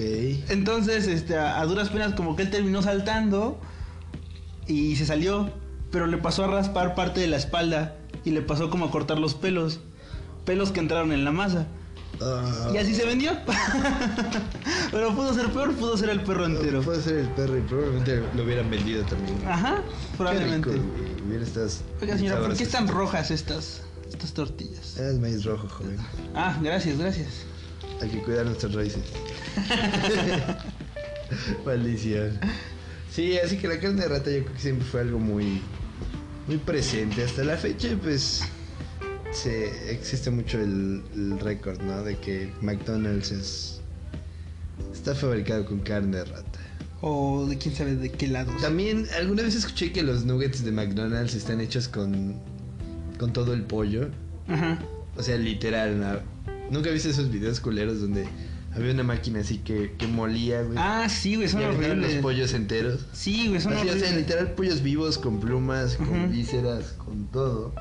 [0.50, 3.60] Entonces, este, a, a duras penas como que él terminó saltando
[4.68, 5.50] y se salió,
[5.92, 9.20] pero le pasó a raspar parte de la espalda y le pasó como a cortar
[9.20, 9.80] los pelos,
[10.46, 11.68] pelos que entraron en la masa.
[12.20, 13.32] Ah, Y así se vendió.
[14.92, 16.82] pero pudo ser peor, pudo ser el perro entero.
[16.82, 19.38] Puede ser el perro y probablemente lo hubieran vendido también.
[19.48, 19.82] Ajá,
[20.18, 20.70] probablemente.
[21.42, 21.82] estas.
[22.02, 24.98] Oiga, señora, ¿por qué están rojas estas, estas tortillas?
[24.98, 25.98] Es maíz rojo, joven.
[26.36, 27.46] Ah, gracias, gracias.
[28.02, 29.04] Hay que cuidar nuestras raíces.
[31.66, 32.40] Maldición.
[33.12, 35.62] Sí, así que la carne de rata yo creo que siempre fue algo muy,
[36.48, 37.24] muy presente.
[37.24, 38.42] Hasta la fecha, pues,
[39.32, 42.04] se, existe mucho el, el récord, ¿no?
[42.04, 43.82] De que McDonald's es,
[44.94, 46.60] está fabricado con carne de rata.
[47.02, 48.52] O de quién sabe de qué lado.
[48.62, 52.36] También alguna vez escuché que los nuggets de McDonald's están hechos con,
[53.18, 54.10] con todo el pollo.
[54.48, 54.78] Ajá.
[55.18, 56.20] O sea, literal, ¿no?
[56.70, 58.28] ¿Nunca viste esos videos culeros donde
[58.76, 60.78] había una máquina así que, que molía, güey?
[60.78, 62.22] Ah, sí, güey, son aventaban los horribles.
[62.22, 63.06] pollos enteros.
[63.14, 64.16] Sí, güey, son Así, o sea, horribles.
[64.18, 67.74] literal pollos vivos con plumas, con vísceras, con todo.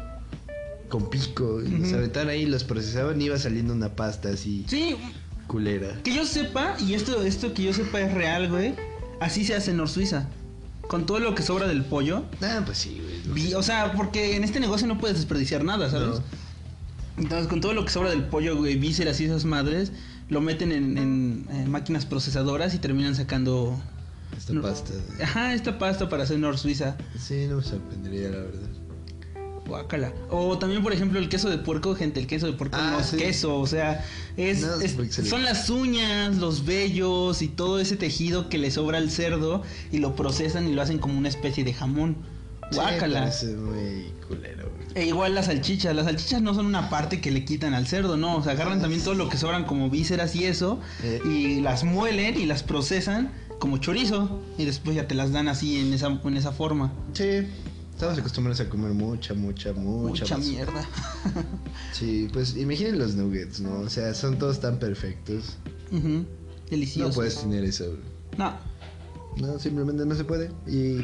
[0.88, 1.62] con pico.
[1.62, 4.97] y Los aventaban ahí, los procesaban y iba saliendo una pasta así Sí,
[5.47, 6.01] culera.
[6.03, 8.74] que yo sepa, y esto, esto que yo sepa es real, güey.
[9.20, 10.28] Así se hace en Nor Suiza.
[10.88, 12.24] Con todo lo que sobra del pollo.
[12.43, 13.20] Ah, pues sí, güey.
[13.28, 13.55] no vi- sé.
[13.57, 16.09] O sea, porque en este negocio no puedes desperdiciar nada, ¿sabes?
[16.18, 16.22] No.
[17.18, 19.92] Entonces, con todo lo que sobra del pollo, güey, vísceras y esas madres,
[20.28, 23.78] lo meten en, en- en máquinas procesadoras y terminan sacando.
[24.36, 24.62] Esta no.
[24.62, 24.92] pasta.
[25.22, 26.96] Ajá, esta pasta para hacer Nor Suiza.
[27.18, 28.68] Sí, no me sorprendería, la verdad.
[29.66, 30.12] Guácala.
[30.30, 33.00] O también, por ejemplo, el queso de puerco, gente, el queso de puerco Ah, no
[33.00, 33.16] es sí.
[33.18, 34.04] queso, o sea,
[34.36, 39.11] es, No, son las uñas, los vellos y todo ese tejido que le sobra al
[39.11, 42.16] cerdo y lo procesan y lo hacen como una especie de jamón.
[42.72, 43.30] Guácala.
[43.30, 44.87] Sí, muy culero, güey.
[44.95, 48.16] E igual las salchichas, las salchichas no son una parte que le quitan al cerdo,
[48.16, 51.20] no, o sea, agarran también todo lo que sobran como vísceras y eso Eh.
[51.24, 55.78] y las muelen y las procesan como chorizo y después ya te las dan así
[55.78, 56.93] en esa en esa forma.
[57.12, 57.47] Sí,
[57.93, 60.22] estamos acostumbrados a comer mucha, mucha, mucha.
[60.24, 60.39] Mucha basura.
[60.53, 60.89] mierda.
[61.93, 63.81] Sí, pues imaginen los nuggets, ¿no?
[63.81, 65.59] O sea, son todos tan perfectos.
[65.93, 66.24] Ujú,
[66.70, 67.09] Delicioso.
[67.11, 67.99] No puedes tener eso, güey.
[68.39, 68.55] No,
[69.37, 70.51] No, simplemente no se puede.
[70.66, 70.99] Y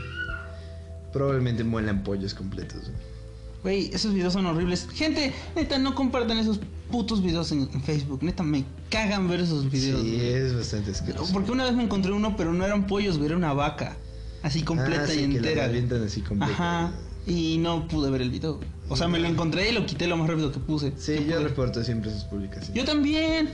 [1.12, 2.83] probablemente muelan pollos completos.
[2.91, 3.16] güey.
[3.62, 4.86] Güey, esos videos son horribles.
[4.94, 8.22] Gente, neta, no compartan esos putos videos en, en Facebook.
[8.22, 10.00] Neta, me cagan ver esos videos.
[10.02, 10.26] Sí, güey.
[10.32, 11.32] es bastante asqueroso.
[11.32, 13.96] Porque una vez me encontré uno, pero no eran pollos, güey, era una vaca.
[14.42, 15.64] Así completa Ah, sí, y que la entera.
[15.64, 16.52] avientan así completa.
[16.52, 16.92] Ajá.
[17.26, 18.61] Y no pude ver el video.
[18.88, 20.92] O sea, me lo encontré y lo quité lo más rápido que puse.
[20.96, 21.48] Sí, Que yo pude.
[21.48, 22.72] reporto siempre sus publicaciones.
[22.72, 23.48] Yo también.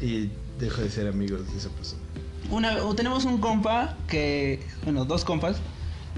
[0.00, 2.00] Y dejo de ser amigos de esa persona.
[2.50, 5.56] Una, o tenemos un compa que, bueno, dos compas,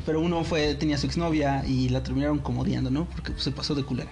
[0.04, 3.06] pero uno fue tenía su exnovia y la terminaron como odiando, ¿no?
[3.06, 4.10] Porque pues, se pasó de culera.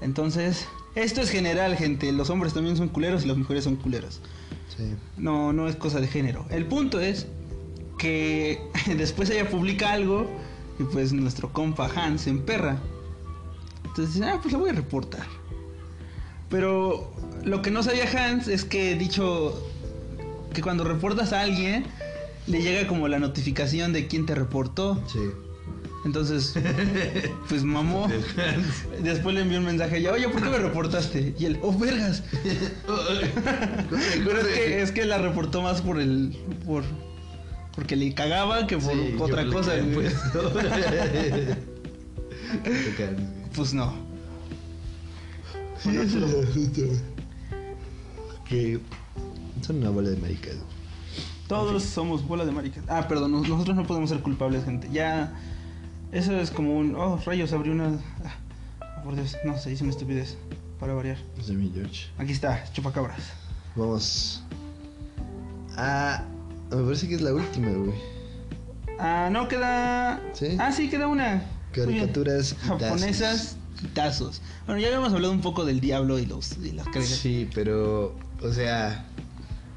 [0.00, 2.10] Entonces, esto es general, gente.
[2.12, 4.20] Los hombres también son culeros y las mujeres son culeras.
[4.76, 4.94] Sí.
[5.16, 6.46] No, no es cosa de género.
[6.50, 7.26] El punto es
[7.98, 8.60] que
[8.96, 10.28] después ella publica algo
[10.78, 12.78] y pues nuestro compa Hans se emperra.
[13.84, 15.26] Entonces dice, ah, pues la voy a reportar.
[16.48, 17.12] Pero
[17.44, 19.54] lo que no sabía Hans es que dicho
[20.52, 21.84] que cuando reportas a alguien
[22.46, 25.02] le llega como la notificación de quién te reportó.
[25.10, 25.20] Sí.
[26.04, 26.54] Entonces,
[27.48, 28.08] pues mamó.
[29.02, 31.34] Después le envió un mensaje a ella, oye, ¿por qué me reportaste?
[31.38, 32.24] Y él, oh, vergas.
[34.24, 36.36] Pero es que, es que la reportó más por el.
[36.66, 36.82] por.
[37.74, 39.72] porque le cagaba que por Sí, otra cosa.
[39.94, 40.14] pues.
[43.54, 43.94] Pues no.
[48.48, 48.78] Que
[49.62, 50.56] son una bola de maricas.
[51.48, 52.84] Todos somos bola de maricas.
[52.88, 54.88] Ah, perdón, nos- nosotros no podemos ser culpables, gente.
[54.92, 55.32] Ya.
[56.12, 56.94] Eso es como un.
[56.94, 57.98] Oh, rayos, abrió una.
[58.24, 60.36] Ah, por Dios, no, se hizo una estupidez.
[60.80, 61.16] Para variar.
[61.38, 62.06] Es de mi George.
[62.18, 63.20] Aquí está, chupacabras.
[63.76, 64.42] Vamos.
[65.76, 66.22] Ah,
[66.70, 67.94] me parece que es la última, güey.
[68.98, 70.20] Ah, no, queda.
[70.32, 70.56] ¿Sí?
[70.58, 71.44] Ah, sí, queda una.
[71.72, 74.42] Caricaturas y japonesas y tazos.
[74.66, 77.18] Bueno, ya habíamos hablado un poco del diablo y los y las creencias.
[77.20, 79.06] Sí, pero, o sea,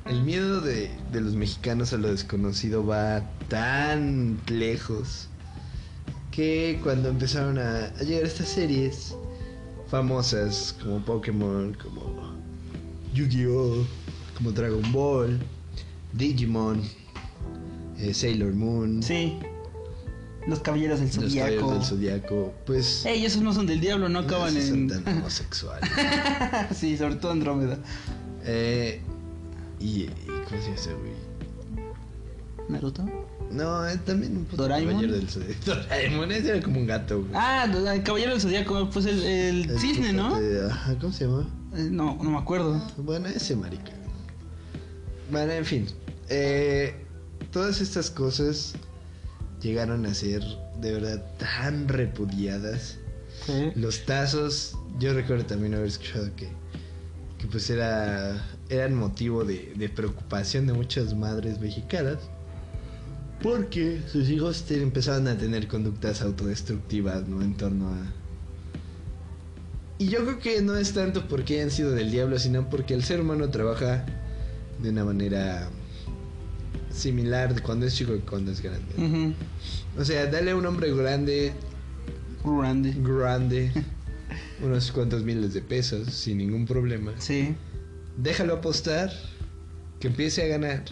[0.05, 5.27] el miedo de, de los mexicanos a lo desconocido va tan lejos
[6.31, 9.15] que cuando empezaron a, a llegar estas series
[9.87, 12.35] famosas como Pokémon, como
[13.13, 13.85] Yu-Gi-Oh,
[14.35, 15.39] como Dragon Ball,
[16.13, 16.81] Digimon,
[17.97, 19.37] eh, Sailor Moon, Sí.
[20.47, 21.39] Los caballeros del los zodiaco.
[21.55, 24.67] Caballeros del Zodiaco, pues Ey, esos no son del diablo, no acaban en.
[24.67, 25.89] son tan homosexuales.
[26.77, 27.79] sí, sobre todo Andrómeda.
[28.43, 29.01] Eh,
[29.85, 30.09] y, y
[30.49, 31.85] ¿cómo se llama, güey?
[32.69, 33.05] ¿Naruto?
[33.51, 34.93] No, es también un puto ¿Doraemon?
[34.95, 35.59] caballero del Zodiaco.
[35.65, 37.31] Doraemon, ese era como un gato, güey.
[37.35, 40.29] Ah, el caballero del zodiaco, pues el, el El cisne, ¿no?
[40.29, 41.47] puto de- Ajá, ¿cómo se llama?
[41.75, 42.81] Eh, No, no me acuerdo.
[42.97, 43.91] Bueno, ese marica.
[45.31, 45.87] Bueno, en fin.
[46.29, 46.95] Eh,
[47.51, 48.73] todas estas cosas
[49.61, 50.43] llegaron a ser
[50.81, 52.97] de verdad tan repudiadas.
[53.45, 53.71] Sí.
[53.75, 56.49] Los tazos, yo recuerdo también haber escuchado que,
[57.45, 62.17] que pues era, eran motivo de, de preocupación de muchas madres mexicanas.
[63.41, 67.41] Porque sus hijos te- empezaban a tener conductas autodestructivas, ¿no?
[67.41, 67.97] En torno a...
[69.97, 73.03] Y yo creo que no es tanto porque hayan sido del diablo, sino porque el
[73.03, 74.05] ser humano trabaja
[74.81, 75.69] de una manera
[76.91, 79.33] similar de cuando es chico que cuando es grande.
[79.97, 81.53] O sea, dale a un hombre grande
[82.43, 82.93] Grande.
[82.97, 83.71] grande,
[84.61, 87.13] unos cuantos miles de pesos, sin ningún problema.
[87.19, 87.55] Sí.
[88.17, 89.11] Déjalo apostar,
[89.99, 90.83] que empiece a ganar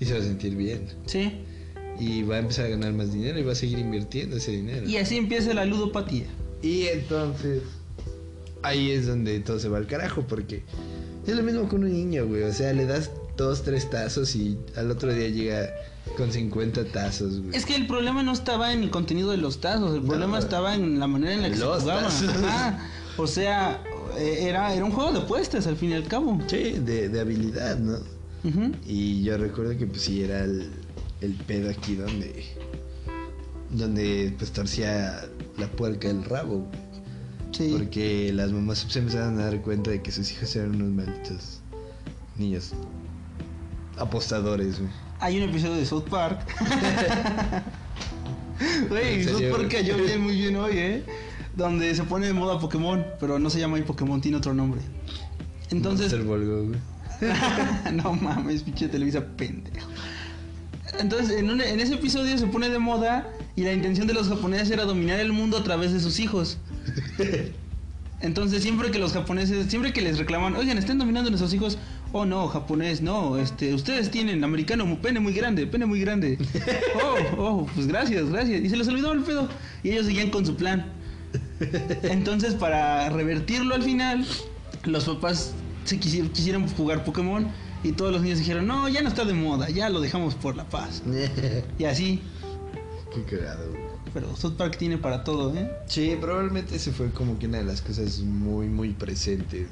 [0.00, 0.86] y se va a sentir bien.
[1.06, 1.32] Sí.
[1.98, 4.88] Y va a empezar a ganar más dinero y va a seguir invirtiendo ese dinero.
[4.88, 6.26] Y así empieza la ludopatía.
[6.62, 7.62] Y entonces
[8.62, 10.62] ahí es donde todo se va al carajo porque
[11.26, 12.42] Es lo mismo con un niño, güey.
[12.42, 15.70] O sea, le das dos, tres tazos y al otro día llega
[16.16, 17.56] con 50 tazos, güey.
[17.56, 20.08] Es que el problema no estaba en el contenido de los tazos, el No.
[20.08, 22.02] problema estaba en la manera en la que Los se jugaba.
[22.02, 22.28] tazos.
[22.44, 22.78] Ajá.
[23.16, 23.82] O sea,
[24.18, 26.38] eh, era, era un juego de apuestas al fin y al cabo.
[26.48, 27.98] Sí, de, de habilidad, ¿no?
[28.86, 30.70] Y yo recuerdo que pues sí era el,
[31.22, 32.44] el pedo aquí donde
[33.70, 35.22] donde pues torcía
[35.56, 36.66] la puerca el rabo.
[37.52, 37.70] Sí.
[37.72, 41.60] porque las mamás se empezaron a dar cuenta de que sus hijos eran unos malditos
[42.36, 42.72] niños
[43.96, 44.90] apostadores, güey.
[45.24, 46.40] Hay un episodio de South Park.
[48.90, 49.42] Güey, ¿En South?
[49.50, 51.02] Park cayó bien, muy bien hoy, ¿eh?
[51.56, 54.82] Donde se pone de moda Pokémon, pero no se llama ahí Pokémon, tiene otro nombre.
[55.70, 56.12] Entonces,
[57.92, 59.88] no mames, pinche Televisa pendejo.
[61.00, 64.28] Entonces, en, un- en ese episodio se pone de moda y la intención de los
[64.28, 66.58] japoneses era dominar el mundo a través de sus hijos.
[68.20, 71.78] Entonces, siempre que los japoneses, siempre que les reclaman, oigan, están dominando a nuestros hijos,
[72.16, 76.38] oh no, japonés, no, este, ustedes tienen americano, pene muy grande, pene muy grande.
[77.02, 78.62] Oh, oh, pues gracias, gracias.
[78.62, 79.48] Y se les olvidó el pedo.
[79.82, 80.86] Y ellos seguían con su plan.
[82.04, 84.24] Entonces, para revertirlo al final,
[84.84, 85.52] los papás
[85.84, 87.48] se quisi- quisieron jugar Pokémon
[87.82, 90.56] y todos los niños dijeron, no, ya no está de moda, ya lo dejamos por
[90.56, 91.02] la paz.
[91.78, 92.22] Y así,
[93.14, 93.72] Qué cagado,
[94.12, 95.70] pero South Park tiene para todo, ¿eh?
[95.86, 99.68] Sí, probablemente ese fue como que una de las cosas muy, muy presentes.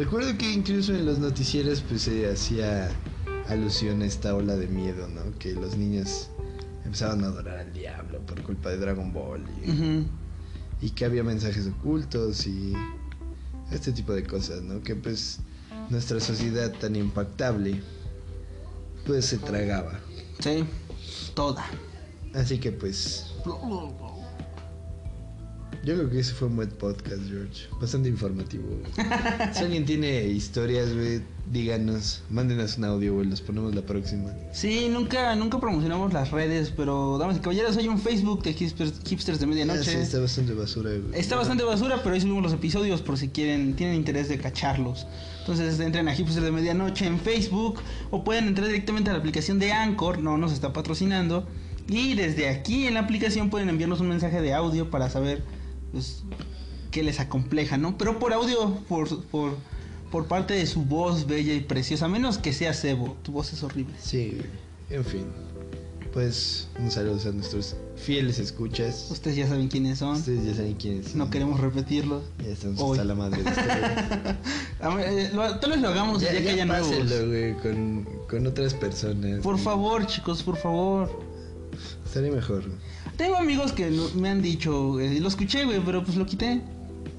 [0.00, 2.88] Recuerdo que incluso en los noticieros pues se hacía
[3.48, 5.38] alusión a esta ola de miedo, ¿no?
[5.38, 6.30] Que los niños
[6.86, 11.66] empezaban a adorar al diablo por culpa de Dragon Ball y, y que había mensajes
[11.66, 12.72] ocultos y
[13.70, 14.80] este tipo de cosas, ¿no?
[14.80, 15.40] Que pues
[15.90, 17.82] nuestra sociedad tan impactable
[19.04, 20.00] pues se tragaba.
[20.38, 20.64] Sí,
[21.34, 21.66] toda.
[22.32, 23.34] Así que pues
[25.82, 27.66] Yo creo que ese fue un buen podcast, George.
[27.80, 28.64] Bastante informativo.
[29.54, 32.22] si alguien tiene historias, güey, díganos.
[32.28, 33.26] Mándenos un audio, güey.
[33.26, 34.30] Los ponemos la próxima.
[34.52, 38.92] Sí, nunca, nunca promocionamos las redes, pero damas y caballeros, hay un Facebook de hipsters,
[39.08, 39.84] hipsters de Ah, medianoche.
[39.90, 41.18] sí, está bastante basura, güey.
[41.18, 45.06] Está bastante basura, pero ahí subimos los episodios por si quieren, tienen interés de cacharlos.
[45.38, 49.58] Entonces entren a Hipster de Medianoche en Facebook o pueden entrar directamente a la aplicación
[49.58, 51.46] de Anchor, no nos está patrocinando.
[51.88, 55.42] Y desde aquí en la aplicación pueden enviarnos un mensaje de audio para saber
[55.92, 56.22] pues,
[56.90, 57.96] qué les acompleja, ¿no?
[57.98, 59.52] Pero por audio, por, por,
[60.10, 63.52] por parte de su voz bella y preciosa, a menos que sea Sebo, tu voz
[63.52, 63.94] es horrible.
[64.00, 64.38] Sí.
[64.90, 65.24] En fin.
[66.12, 69.06] Pues un saludo a nuestros fieles escuchas.
[69.12, 71.18] Ustedes ya saben quiénes son, Ustedes ya saben quiénes son.
[71.18, 72.22] no queremos repetirlo.
[72.42, 72.90] Ya estamos Hoy.
[72.98, 73.50] hasta la madre de
[74.96, 76.90] ver, eh, lo- tal vez lo hagamos ya, Ya, que nuevos.
[77.62, 79.38] con, con otras personas.
[79.40, 81.08] Por favor, chicos, por favor.
[82.04, 82.64] Estaría mejor.
[83.20, 86.62] Tengo amigos que no- me han dicho, eh, lo escuché, güey, pero pues lo quité.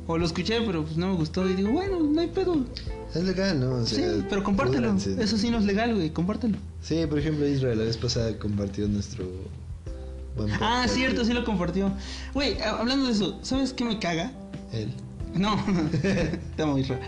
[0.07, 1.47] O lo escuché, pero pues no me gustó.
[1.47, 2.65] Y digo, bueno, no hay pedo.
[3.13, 3.75] Es legal, ¿no?
[3.75, 4.95] O Sí, pero compártelo.
[4.95, 6.57] Eso sí no es legal, güey, compártelo.
[6.81, 9.25] Sí, por ejemplo, Israel la vez pasada compartió nuestro
[10.35, 11.91] buen Ah, cierto, sí lo compartió.
[12.33, 14.31] Güey, hablando de eso, ¿sabes qué me caga?
[14.73, 14.91] Él.
[15.35, 15.55] No,
[16.55, 16.99] te amo, Isra.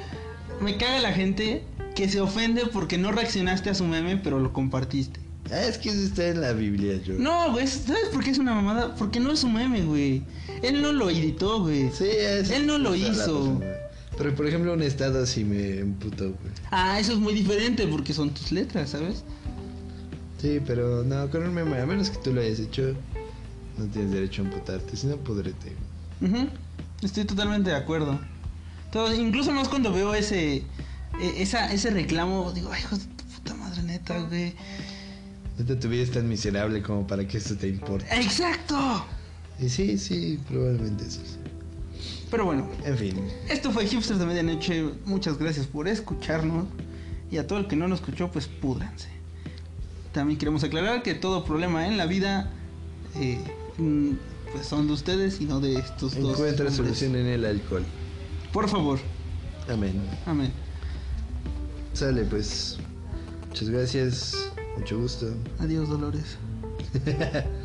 [0.62, 1.64] Me caga la gente
[1.96, 5.20] que se ofende porque no reaccionaste a su meme, pero lo compartiste.
[5.52, 7.16] Ah, es que eso está en la Biblia, yo.
[7.16, 8.96] No, güey, ¿sabes por qué es una mamada?
[8.96, 10.24] Porque no es un meme, güey.
[10.62, 11.92] Él no lo editó, güey.
[11.92, 13.60] Sí, es, Él no lo hizo.
[14.18, 16.54] Pero por ejemplo, un estado así me emputó, güey.
[16.72, 19.24] Ah, eso es muy diferente porque son tus letras, ¿sabes?
[20.42, 22.94] Sí, pero no, con un meme, a menos que tú lo hayas hecho,
[23.78, 25.74] no tienes derecho a emputarte, si no, pudrete.
[26.22, 26.48] Ujú,
[27.02, 28.20] Estoy totalmente de acuerdo.
[28.92, 30.58] Todo, incluso más cuando veo ese
[31.20, 34.54] e- esa, ese reclamo, digo, ay, hijo de tu puta madre neta, güey.
[35.58, 38.06] Neta, tu vida es tan miserable como para que esto te importe.
[38.16, 39.06] ¡Exacto!
[39.60, 41.22] Y sí, sí, probablemente eso.
[41.24, 41.38] sí.
[42.32, 44.84] Pero bueno, En fin, esto fue Hipsters de Medianoche.
[45.06, 46.66] Muchas gracias por escucharnos.
[47.30, 49.10] Y a todo el que no nos escuchó, pues púdranse.
[50.12, 52.52] También queremos aclarar que todo problema en la vida
[53.16, 53.40] eh,
[53.78, 54.12] mm,
[54.52, 56.34] pues son de ustedes y no de estos dos.
[56.40, 57.84] encuentra solución en el alcohol.
[58.52, 59.00] Por favor.
[59.70, 60.02] Amén.
[60.26, 60.52] Amén.
[61.94, 62.78] Sale, pues.
[63.50, 64.53] Muchas gracias.
[64.78, 65.34] Mucho gusto.
[65.60, 66.38] Adiós, Dolores.